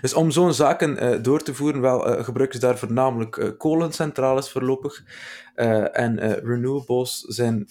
[0.01, 3.51] Dus om zo'n zaken uh, door te voeren, wel, uh, gebruiken ze daar voornamelijk uh,
[3.59, 5.05] kolencentrales voorlopig.
[5.93, 7.69] en renewables zijn,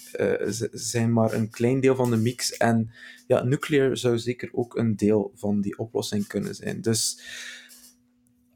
[0.71, 2.57] zijn maar een klein deel van de mix.
[2.57, 2.91] En
[3.27, 6.81] ja, nuclear zou zeker ook een deel van die oplossing kunnen zijn.
[6.81, 7.21] Dus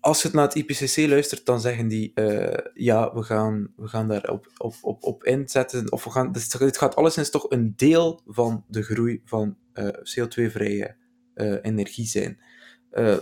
[0.05, 3.87] als je het naar het IPCC luistert, dan zeggen die, uh, ja, we gaan, we
[3.87, 7.45] gaan daar op, op, op, op inzetten, of we gaan, dus het gaat alleszins toch
[7.49, 10.95] een deel van de groei van uh, CO2-vrije
[11.35, 12.39] uh, energie zijn.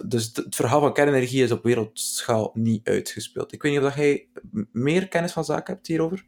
[0.06, 3.54] dus het verhaal van kernenergie is op wereldschaal niet uitgespeeld.
[3.54, 4.28] Ik weet niet of jij
[4.72, 6.26] meer kennis van zaken hebt hierover?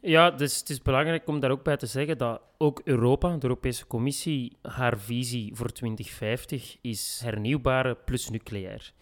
[0.00, 3.42] Ja, dus het is belangrijk om daar ook bij te zeggen dat ook Europa, de
[3.42, 8.94] Europese Commissie, haar visie voor 2050 is hernieuwbare plus nucleair.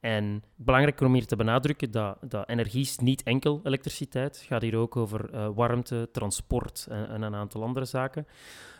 [0.00, 4.36] En belangrijk om hier te benadrukken dat, dat energie is niet enkel elektriciteit.
[4.36, 8.26] Het gaat hier ook over uh, warmte, transport en, en, een aantal andere zaken.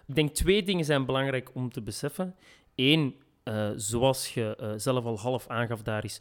[0.07, 2.35] Ik denk twee dingen zijn belangrijk om te beseffen.
[2.75, 3.15] Eén,
[3.45, 6.21] uh, zoals je uh, zelf al half aangaf daar is,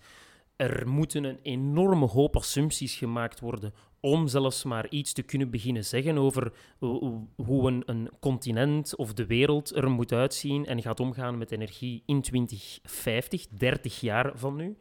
[0.55, 5.85] er moeten een enorme hoop assumpties gemaakt worden om zelfs maar iets te kunnen beginnen
[5.85, 6.53] zeggen over
[7.35, 12.03] hoe een, een, continent of de wereld er moet uitzien en gaat omgaan met energie
[12.05, 14.77] in 2050, 30 jaar van nu.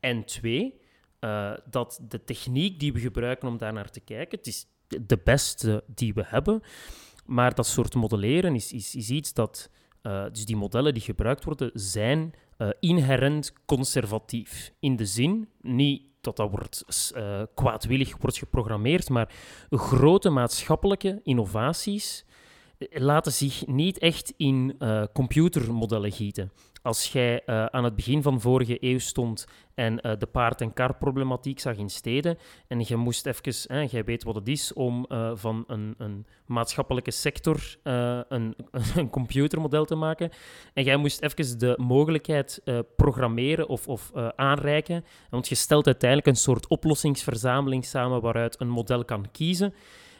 [0.00, 0.80] En twee,
[1.20, 4.66] uh, dat de techniek die we gebruiken om daar naar te kijken, het is
[5.06, 6.62] de beste die we hebben,
[7.26, 9.70] maar dat soort modelleren is, is, iets dat,
[10.02, 14.72] uh, dus die modellen die gebruikt worden, zijn uh, inherent conservatief.
[14.78, 16.84] In de zin, niet dat dat wordt,
[17.16, 19.32] uh, kwaadwillig wordt geprogrammeerd, maar
[19.70, 22.24] grote maatschappelijke innovaties
[22.78, 26.52] laten zich niet echt in uh, computermodellen gieten
[26.82, 30.72] als jij uh, aan het begin van vorige eeuw stond en uh, de paard- en
[30.72, 35.06] karproblematiek zag in steden en je moest even, hè, jij weet wat het is om
[35.34, 38.54] van een, een, maatschappelijke sector een,
[38.96, 40.30] een, computermodel te maken
[40.74, 42.62] en jij moest even de mogelijkheid
[42.96, 49.04] programmeren of, of aanreiken, want je stelt uiteindelijk een soort oplossingsverzameling samen waaruit een model
[49.04, 49.74] kan kiezen.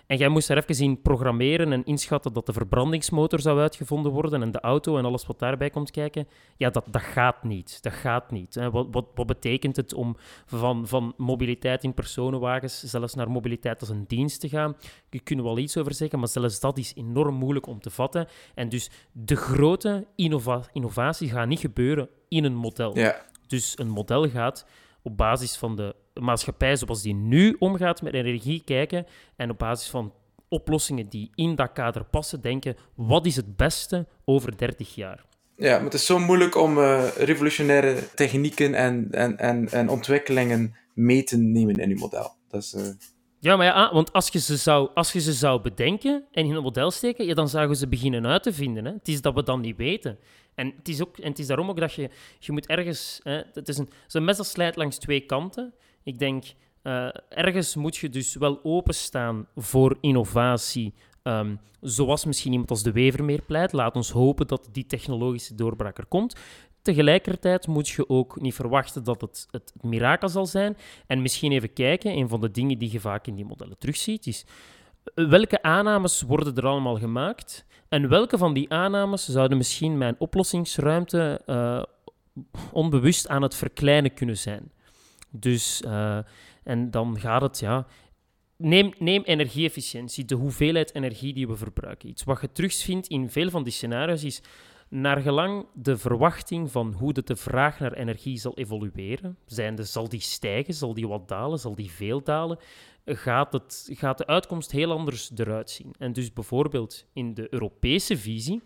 [0.06, 4.42] En jij moest er even in programmeren en inschatten dat de verbrandingsmotor zou uitgevonden worden
[4.42, 6.28] en de auto en alles wat daarbij komt kijken.
[6.56, 7.82] Ja, dat, dat gaat niet.
[7.82, 8.54] Dat gaat niet.
[8.54, 13.88] Wat, wat, wat betekent het om van, van mobiliteit in personenwagens zelfs naar mobiliteit als
[13.88, 14.76] een dienst te gaan?
[15.10, 18.28] Je kunnen wel iets over zeggen, maar zelfs dat is enorm moeilijk om te vatten.
[18.54, 22.98] En dus de grote innova innovatie gaat niet gebeuren in een model.
[22.98, 23.24] Ja.
[23.46, 24.66] Dus een model gaat
[25.02, 29.06] op basis van de maatschappij zoals die nu omgaat met energie kijken
[29.36, 30.12] en op basis van
[30.48, 35.24] oplossingen die in dat kader passen, denken wat is het beste over 30 jaar.
[35.56, 40.76] Ja, maar het is zo moeilijk om uh, revolutionaire technieken en, en, en, en ontwikkelingen
[40.94, 42.34] mee te nemen in je model.
[42.48, 42.82] Dat is, uh...
[43.44, 46.44] Ja, maar ja, ah, want als je, ze zou, als je ze zou bedenken en
[46.44, 48.84] in een model steken, ja, dan zouden ze beginnen uit te vinden.
[48.84, 48.92] Hè.
[48.92, 50.18] Het is dat we dan niet weten.
[50.54, 53.20] En het is, ook, en het is daarom ook dat je, je moet ergens...
[53.22, 55.74] Hè, het is een, zo'n mes dat slijt langs twee kanten.
[56.04, 56.44] Ik denk,
[56.82, 60.94] uh, ergens moet je dus wel openstaan voor innovatie.
[61.22, 63.72] Um, zoals misschien iemand als de Wevermeer pleit.
[63.72, 66.36] Laat ons hopen dat die technologische doorbraak er komt.
[66.82, 70.76] Tegelijkertijd moet je ook niet verwachten dat het, het, mirakel zal zijn.
[71.06, 74.26] En misschien even kijken, een van de dingen die je vaak in die modellen terugziet,
[74.26, 74.46] is
[75.14, 81.40] welke aannames worden er allemaal gemaakt en welke van die aannames zouden misschien mijn oplossingsruimte
[81.46, 81.82] uh,
[82.72, 84.72] onbewust aan het verkleinen kunnen zijn.
[85.36, 86.18] Dus, uh,
[86.62, 87.86] en dan gaat het, ja.
[88.56, 92.08] Neem, neem energieefficiëntie, de hoeveelheid energie die we verbruiken.
[92.08, 94.42] Iets wat je terugvindt in veel van die scenario's is
[94.88, 100.08] naar gelang de verwachting van hoe de, de vraag naar energie zal evolueren, zijnde, zal
[100.08, 102.58] die stijgen, zal die wat dalen, zal die veel dalen,
[103.04, 105.94] gaat, het, gaat de uitkomst heel anders eruit zien.
[105.98, 108.62] En dus bijvoorbeeld in de Europese visie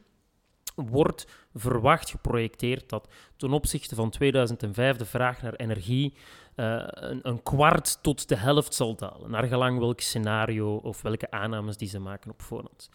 [0.87, 6.15] wordt verwacht geprojecteerd dat ten opzichte van 2005 de vraag naar energie
[6.57, 11.31] uh, een, een, kwart tot de helft zal dalen, naar gelang welk scenario of welke
[11.31, 12.89] aannames die ze maken op voorhand.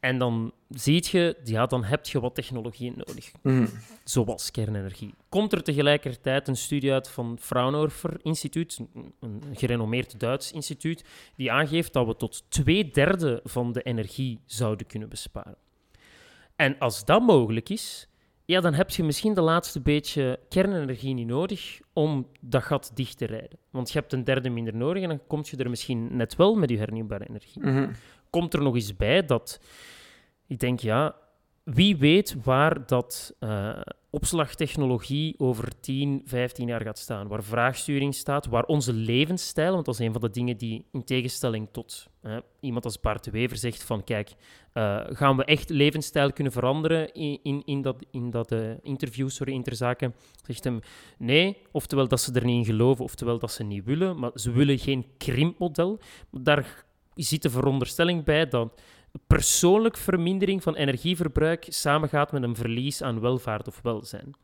[0.00, 3.68] En dan zie je, ja, dan heb je wat technologieën nodig, mm.
[4.04, 5.14] zoals kernenergie.
[5.28, 8.80] Komt er tegelijkertijd een studie uit van Fraunhofer Instituut,
[9.20, 11.04] een gerenommeerd Duits instituut,
[11.36, 15.56] die aangeeft dat we tot twee derde van de energie zouden kunnen besparen.
[16.56, 18.08] En als dat mogelijk is,
[18.44, 23.18] ja, dan heb je misschien de laatste beetje kernenergie niet nodig om dat gat dicht
[23.18, 23.58] te rijden.
[23.70, 26.54] Want je hebt een derde minder nodig en dan kom je er misschien net wel
[26.54, 27.66] met je hernieuwbare energie.
[27.66, 27.90] Mm
[28.30, 29.60] Komt er nog eens bij dat
[30.46, 31.16] ik denk, ja,
[31.74, 37.28] wie weet waar dat uh, opslagtechnologie over 10, 15 jaar gaat staan.
[37.28, 41.04] Waar vraagsturing staat, waar onze levensstijl, want dat is een van de dingen die in
[41.04, 42.08] tegenstelling tot
[42.60, 44.34] iemand als Bart de Wever zegt van kijk,
[44.74, 49.28] uh, gaan we echt levensstijl kunnen veranderen in, in, in dat, in dat uh, interview,
[49.28, 50.14] sorry, interzaken,
[50.46, 50.80] zegt hem
[51.18, 54.50] nee, oftewel dat ze er niet in geloven, oftewel dat ze niet willen, maar ze
[54.52, 55.98] willen geen krimpmodel.
[56.30, 58.80] Daar zit de veronderstelling bij dat
[59.26, 64.34] persoonlijk vermindering van energieverbruik samengaat met een verlies aan welvaart of welzijn.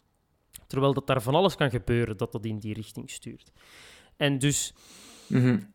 [0.67, 3.53] Terwijl dat daar van alles kan gebeuren dat dat in die richting stuurt.
[4.17, 4.75] En dus
[5.27, 5.72] mm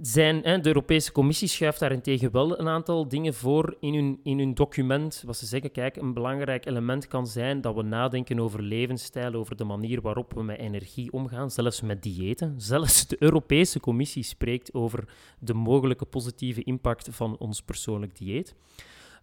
[0.00, 4.54] zijn, de Europese Commissie schuift daarentegen wel een aantal dingen voor in hun, in hun
[4.54, 5.22] document.
[5.26, 9.56] Wat ze zeggen, kijk, een belangrijk element kan zijn dat we nadenken over levensstijl, over
[9.56, 12.60] de manier waarop we met energie omgaan, zelfs met diëten.
[12.60, 18.54] Zelfs de Europese Commissie spreekt over de mogelijke positieve impact van ons persoonlijk dieet.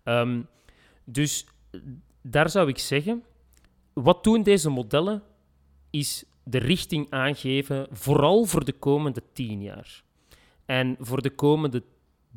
[0.03, 0.47] Um,
[1.03, 1.45] dus
[2.21, 3.23] daar zou ik zeggen,
[3.93, 5.23] wat doen deze modellen,
[5.89, 10.03] is de richting aangeven, vooral voor de komende tien jaar.
[10.69, 11.83] En voor de komende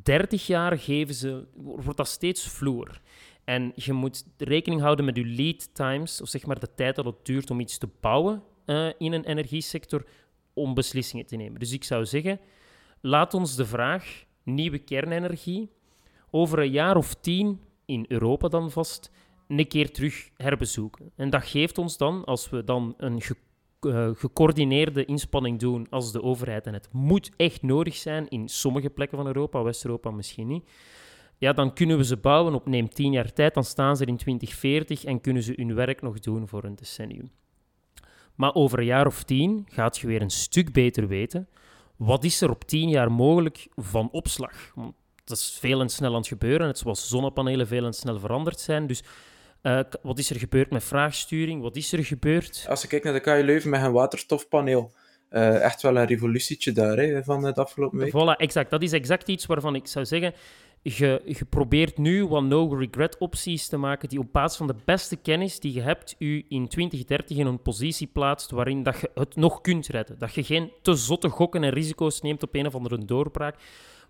[0.02, 3.00] 30 jaar geven ze, wordt dat steeds vloer.
[3.44, 7.04] En je moet rekening houden met je lead times, of zeg maar de tijd dat
[7.04, 10.04] het duurt om iets te bouwen uh, in een energiesector,
[10.52, 11.60] om beslissingen te nemen.
[11.60, 12.40] Dus ik zou zeggen,
[13.00, 15.70] laat ons de vraag nieuwe kernenergie
[16.30, 19.10] over een jaar of tien, in Europa dan vast,
[19.48, 21.12] een keer terug herbezoeken.
[21.16, 23.22] En dat geeft ons dan, als we dan een
[23.86, 26.66] uh, gecoördineerde inspanning doen als de overheid.
[26.66, 30.70] En het moet echt nodig zijn in sommige plekken van Europa, West-Europa misschien niet.
[31.38, 34.08] Ja, dan kunnen we ze bouwen op neem tien jaar tijd, dan staan ze er
[34.08, 37.30] in 2040 en kunnen ze hun werk nog doen voor een decennium.
[38.34, 41.48] Maar over een jaar of tien gaat je weer een stuk beter weten
[42.04, 44.72] wat is er op tien jaar mogelijk van opslag.
[45.24, 48.86] Dat is veel en snel aan het gebeuren, zoals zonnepanelen veel en snel veranderd zijn.
[48.86, 49.02] Dus
[49.62, 51.62] uh, wat is er gebeurd met vraagsturing?
[51.62, 52.66] Wat is er gebeurd?
[52.68, 54.92] Als je kijkt naar de KU Leuven met een waterstofpaneel,
[55.30, 58.12] uh, echt wel een revolutietje daar hè, van het afgelopen week.
[58.12, 58.70] Voilà, exact.
[58.70, 60.34] Dat is exact iets waarvan ik zou zeggen,
[60.82, 65.16] je, je probeert nu wat no-regret opties te maken die op basis van de beste
[65.16, 69.36] kennis die je hebt, u in 2030 in een positie plaatst waarin dat je het
[69.36, 70.18] nog kunt redden.
[70.18, 73.56] Dat je geen te zotte gokken en risico's neemt op een of andere doorbraak.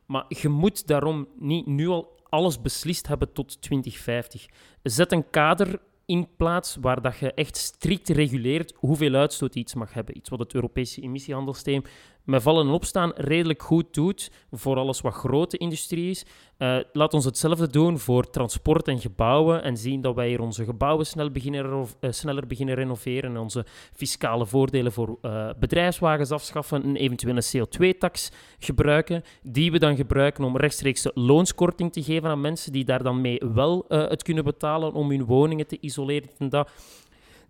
[0.06, 4.46] Maar je moet daarom niet nu al alles beslist hebben tot 2050.
[4.82, 9.92] Zet een kader in plaats waar dat je echt strikt reguleert hoeveel uitstoot iets mag
[9.92, 10.16] hebben.
[10.16, 11.82] Iets wat het Europese emissiehandelssysteem
[12.24, 16.24] met vallen en opstaan redelijk goed doet voor alles wat grote industrie is.
[16.58, 20.64] Uh, laat ons hetzelfde doen voor transport en gebouwen en zien dat wij hier onze
[20.64, 26.86] gebouwen snel beginnen, uh, sneller beginnen renoveren en onze fiscale voordelen voor uh, bedrijfswagens afschaffen,
[26.86, 32.72] een eventuele CO2-tax gebruiken, die we dan gebruiken om rechtstreeks loonskorting te geven aan mensen
[32.72, 36.70] die daar dan mee wel het kunnen betalen om hun woningen te isoleren en dat.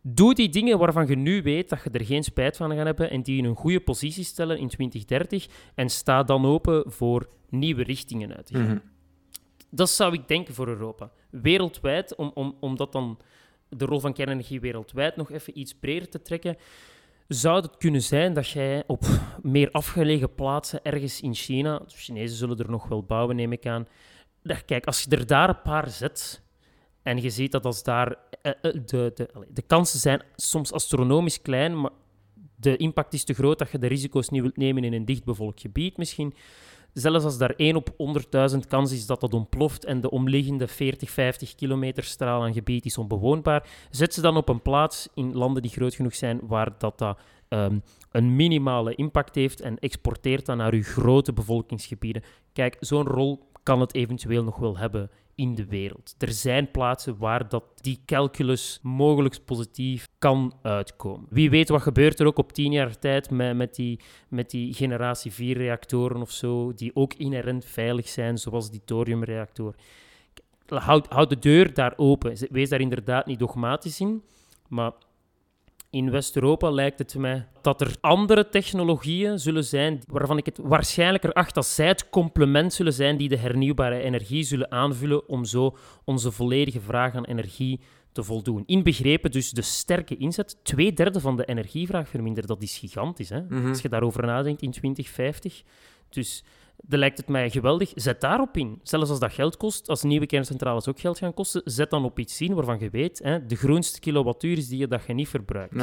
[0.02, 3.10] Doe die dingen waarvan je nu weet dat je er geen spijt van gaat hebben
[3.10, 7.82] en die in een goede positie stellen in 2030 en sta dan open voor nieuwe
[7.82, 8.64] richtingen uit te gaan.
[8.66, 8.78] Mhm.
[9.70, 11.10] Dat zou ik denken voor Europa.
[11.30, 13.18] Wereldwijd, om, om, om dat dan
[13.68, 16.56] de rol van kernenergie wereldwijd nog even iets breder te trekken,
[17.28, 19.04] zou het kunnen zijn dat jij op
[19.42, 23.66] meer afgelegen plaatsen ergens in China, de Chinezen zullen er nog wel bouwen, neem ik
[23.66, 23.86] aan,
[24.42, 26.41] dat, kijk, als je er daar een paar zet,
[27.02, 28.16] en je ziet dat als daar...
[28.42, 31.90] Eh, eh, de, de, de kansen zijn soms astronomisch klein, maar
[32.56, 35.60] de impact is te groot dat je de risico's niet wilt nemen in een dichtbevolkt
[35.60, 36.34] gebied misschien.
[36.92, 37.90] Zelfs als daar 1 op
[38.52, 42.84] 100.000 kans is dat dat ontploft en de omliggende 40, 50 kilometer straal aan gebied
[42.84, 46.78] is onbewoonbaar, zet ze dan op een plaats in landen die groot genoeg zijn waar
[46.78, 47.78] dat, dat ehm,
[48.10, 52.22] een minimale impact heeft en exporteert dan naar uw grote bevolkingsgebieden.
[52.52, 56.14] Kijk, zo'n rol kan het eventueel nog wel hebben in de wereld.
[56.18, 61.26] Er zijn plaatsen waar dat die calculus mogelijk positief kan uitkomen.
[61.30, 64.74] Wie weet wat gebeurt er ook op tien jaar tijd met, met, die, met die
[64.74, 69.74] generatie 4 reactoren of zo, die ook inherent veilig zijn, zoals die thoriumreactor.
[70.66, 72.36] Houd, houd de deur daar open.
[72.50, 74.22] Wees daar inderdaad niet dogmatisch in,
[74.68, 74.92] maar
[75.92, 81.32] in West-Europa lijkt het mij dat er andere technologieën zullen zijn waarvan ik het waarschijnlijker
[81.32, 85.76] acht dat zij het complement zullen zijn die de hernieuwbare energie zullen aanvullen om zo
[86.04, 87.80] onze volledige vraag aan energie
[88.12, 88.62] te voldoen.
[88.66, 90.56] Inbegrepen dus de sterke inzet.
[90.62, 93.28] Twee derde van de energievraag verminderen, dat is gigantisch.
[93.28, 93.40] Hè?
[93.40, 93.68] Mhm.
[93.68, 95.62] Als je daarover nadenkt in 2050.
[96.08, 96.44] Dus
[96.76, 97.92] dan lijkt het mij geweldig.
[97.94, 98.80] Zet daarop in.
[98.82, 102.18] Zelfs als dat geld kost, als nieuwe kerncentrales ook geld gaan kosten, zet dan op
[102.18, 105.28] iets in waarvan je weet, hè, de groenste kilowattuur is die je, dat je niet
[105.28, 105.74] verbruikt.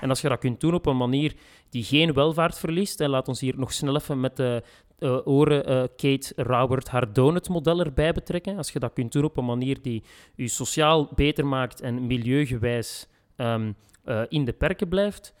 [0.00, 1.34] En als je dat kunt doen op een manier
[1.70, 4.62] die geen welvaart verliest, en laat ons hier nog snel even met de
[4.98, 8.56] uh, oren uh, Kate Raubert haar donut-model erbij betrekken.
[8.56, 10.02] Als je dat kunt doen op een manier die
[10.34, 15.34] je sociaal beter maakt en milieugewijs um, uh, in de perken blijft,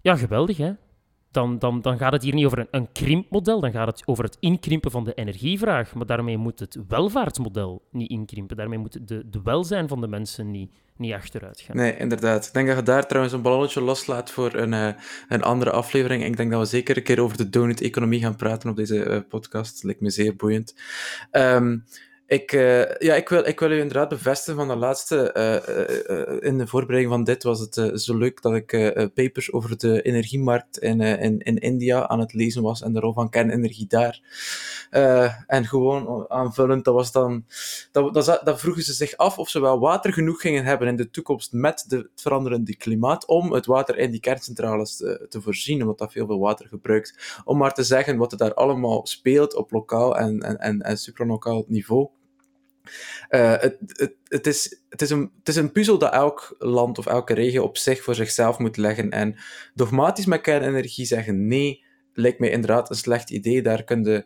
[0.00, 0.72] ja, geweldig, hè?
[1.36, 4.24] Dan, dan, dan gaat het hier niet over een, een krimpmodel, dan gaat het over
[4.24, 5.94] het inkrimpen van de energievraag.
[5.94, 8.56] Maar daarmee moet het welvaartsmodel niet inkrimpen.
[8.56, 11.76] Daarmee moet de, de welzijn van de mensen niet, niet achteruit gaan.
[11.76, 12.46] Nee, inderdaad.
[12.46, 14.88] Ik denk dat je daar trouwens een ballonnetje loslaat voor een, uh,
[15.28, 16.24] een andere aflevering.
[16.24, 19.20] Ik denk dat we zeker een keer over de donut-economie gaan praten op deze uh,
[19.28, 19.74] podcast.
[19.74, 20.74] Dat lijkt me zeer boeiend.
[21.32, 21.84] Um,
[22.26, 25.34] ik, uh, ja, ik, wil, ik wil u inderdaad bevestigen van de laatste.
[25.36, 28.66] Uh, uh, in de voorbereiding van dit was het zo leuk dat ik
[29.14, 33.12] papers over de energiemarkt in, in, in India aan het lezen was en de rol
[33.12, 34.20] van kernenergie daar.
[35.46, 37.44] en gewoon aanvullend, dat was dan.
[37.92, 40.96] Dat, dat, dat, vroegen ze zich af of ze wel water genoeg gingen hebben in
[40.96, 45.40] de toekomst met de, het veranderende klimaat om het water in die kerncentrales te, te
[45.40, 47.40] voorzien, omdat dat veel, veel water gebruikt.
[47.44, 50.98] Om maar te zeggen wat er daar allemaal speelt op lokaal en, en, en, en
[50.98, 52.14] supralokaal niveau.
[53.30, 53.78] Uh, het,
[54.28, 58.76] het, is, een, puzzel dat elk land of elke regio op zich voor zichzelf moet
[58.76, 59.10] leggen.
[59.10, 59.36] En
[59.74, 63.62] dogmatisch met kernenergie zeggen nee, lijkt mij inderdaad een slecht idee.
[63.62, 64.24] Daar kun je,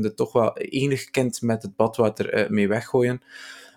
[0.00, 3.22] je toch wel enig kind met het badwater uh, mee weggooien.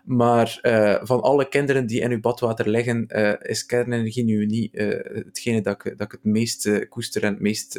[0.05, 0.59] Maar
[1.03, 3.07] van alle kinderen die in uw badwater liggen,
[3.41, 4.77] is kernenergie nu niet
[5.25, 7.75] hetgene dat ik, dat ik het meest koester en het meest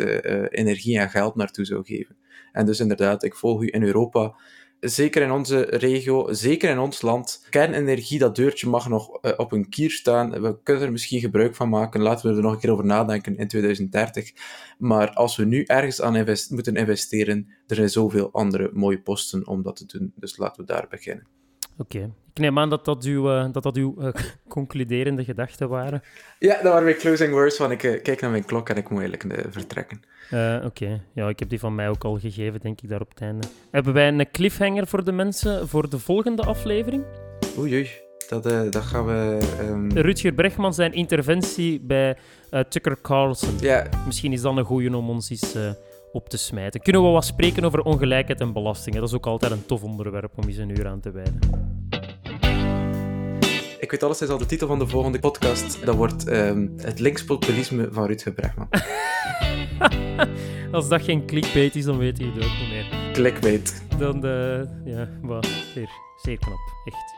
[0.48, 2.16] energie en geld naartoe zou geven.
[2.52, 4.34] En dus inderdaad, ik volg u in Europa
[4.80, 7.46] zeker in onze regio, zeker in ons land.
[7.50, 10.40] Kernenergie, dat deurtje mag nog uh, op een kier staan.
[10.40, 12.00] We kunnen er misschien gebruik van maken.
[12.00, 14.32] Laten we er nog een keer over nadenken in 2030.
[14.78, 19.62] Maar als we nu ergens aan moeten investeren, er zijn zoveel andere mooie posten om
[19.62, 20.12] dat te doen.
[20.16, 21.26] Dus laten we daar beginnen.
[21.78, 22.12] Oké.
[22.38, 24.08] Ik neem aan dat dat uw, uh, dat dat uw uh,
[24.48, 26.02] concluderende gedachten waren.
[26.38, 28.88] Ja, dat waren mijn closing words, van ik uh, kijk naar mijn klok en ik
[28.88, 30.02] moet eigenlijk vertrekken.
[30.30, 31.00] Oké, okay.
[31.12, 33.46] ja, ik heb die van mij ook al gegeven, denk ik, daar op het einde.
[33.70, 37.04] Hebben wij een cliffhanger voor de mensen voor de volgende aflevering?
[37.58, 37.90] Oei, oei.
[38.28, 39.38] Dat, dat gaan we...
[39.60, 39.90] Um...
[39.92, 42.16] Rutger Bregman zijn interventie bij
[42.68, 43.54] Tucker Carlson.
[43.60, 43.86] Ja.
[44.06, 45.56] Misschien is dat een goeie om ons eens
[46.12, 46.80] op te smijten.
[46.80, 49.00] Kunnen we wat spreken over ongelijkheid en belastingen?
[49.00, 51.77] Dat is ook altijd een tof onderwerp om eens een uur aan te wijden.
[53.80, 55.84] Ik weet alles, is al de titel van de volgende podcast.
[55.84, 58.68] Dat wordt um, het linkspopulisme van Rutger Bregman.
[60.72, 63.12] Als dat geen clickbait is, dan weet je het ook niet meer.
[63.12, 63.82] Clickbait.
[63.98, 67.16] Dan, uh, ja, wat, zeer, zeer knap, echt.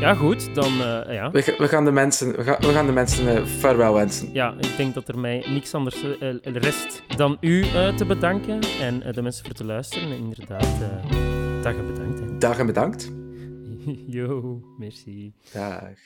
[0.00, 1.30] Ja, goed, dan uh, ja.
[1.30, 4.32] We, we, gaan de mensen, we gaan, we gaan de mensen uh, vaarwel wensen.
[4.32, 7.64] Ja, ik denk dat er mij niks anders uh, rest dan u
[7.96, 10.10] te bedanken en de mensen voor te luisteren.
[10.10, 10.68] En inderdaad,
[11.62, 12.20] dag en bedankt.
[12.20, 12.38] Hè.
[12.38, 13.10] Dag en bedankt.
[14.08, 15.32] Yo, merci.
[15.52, 15.96] Dag.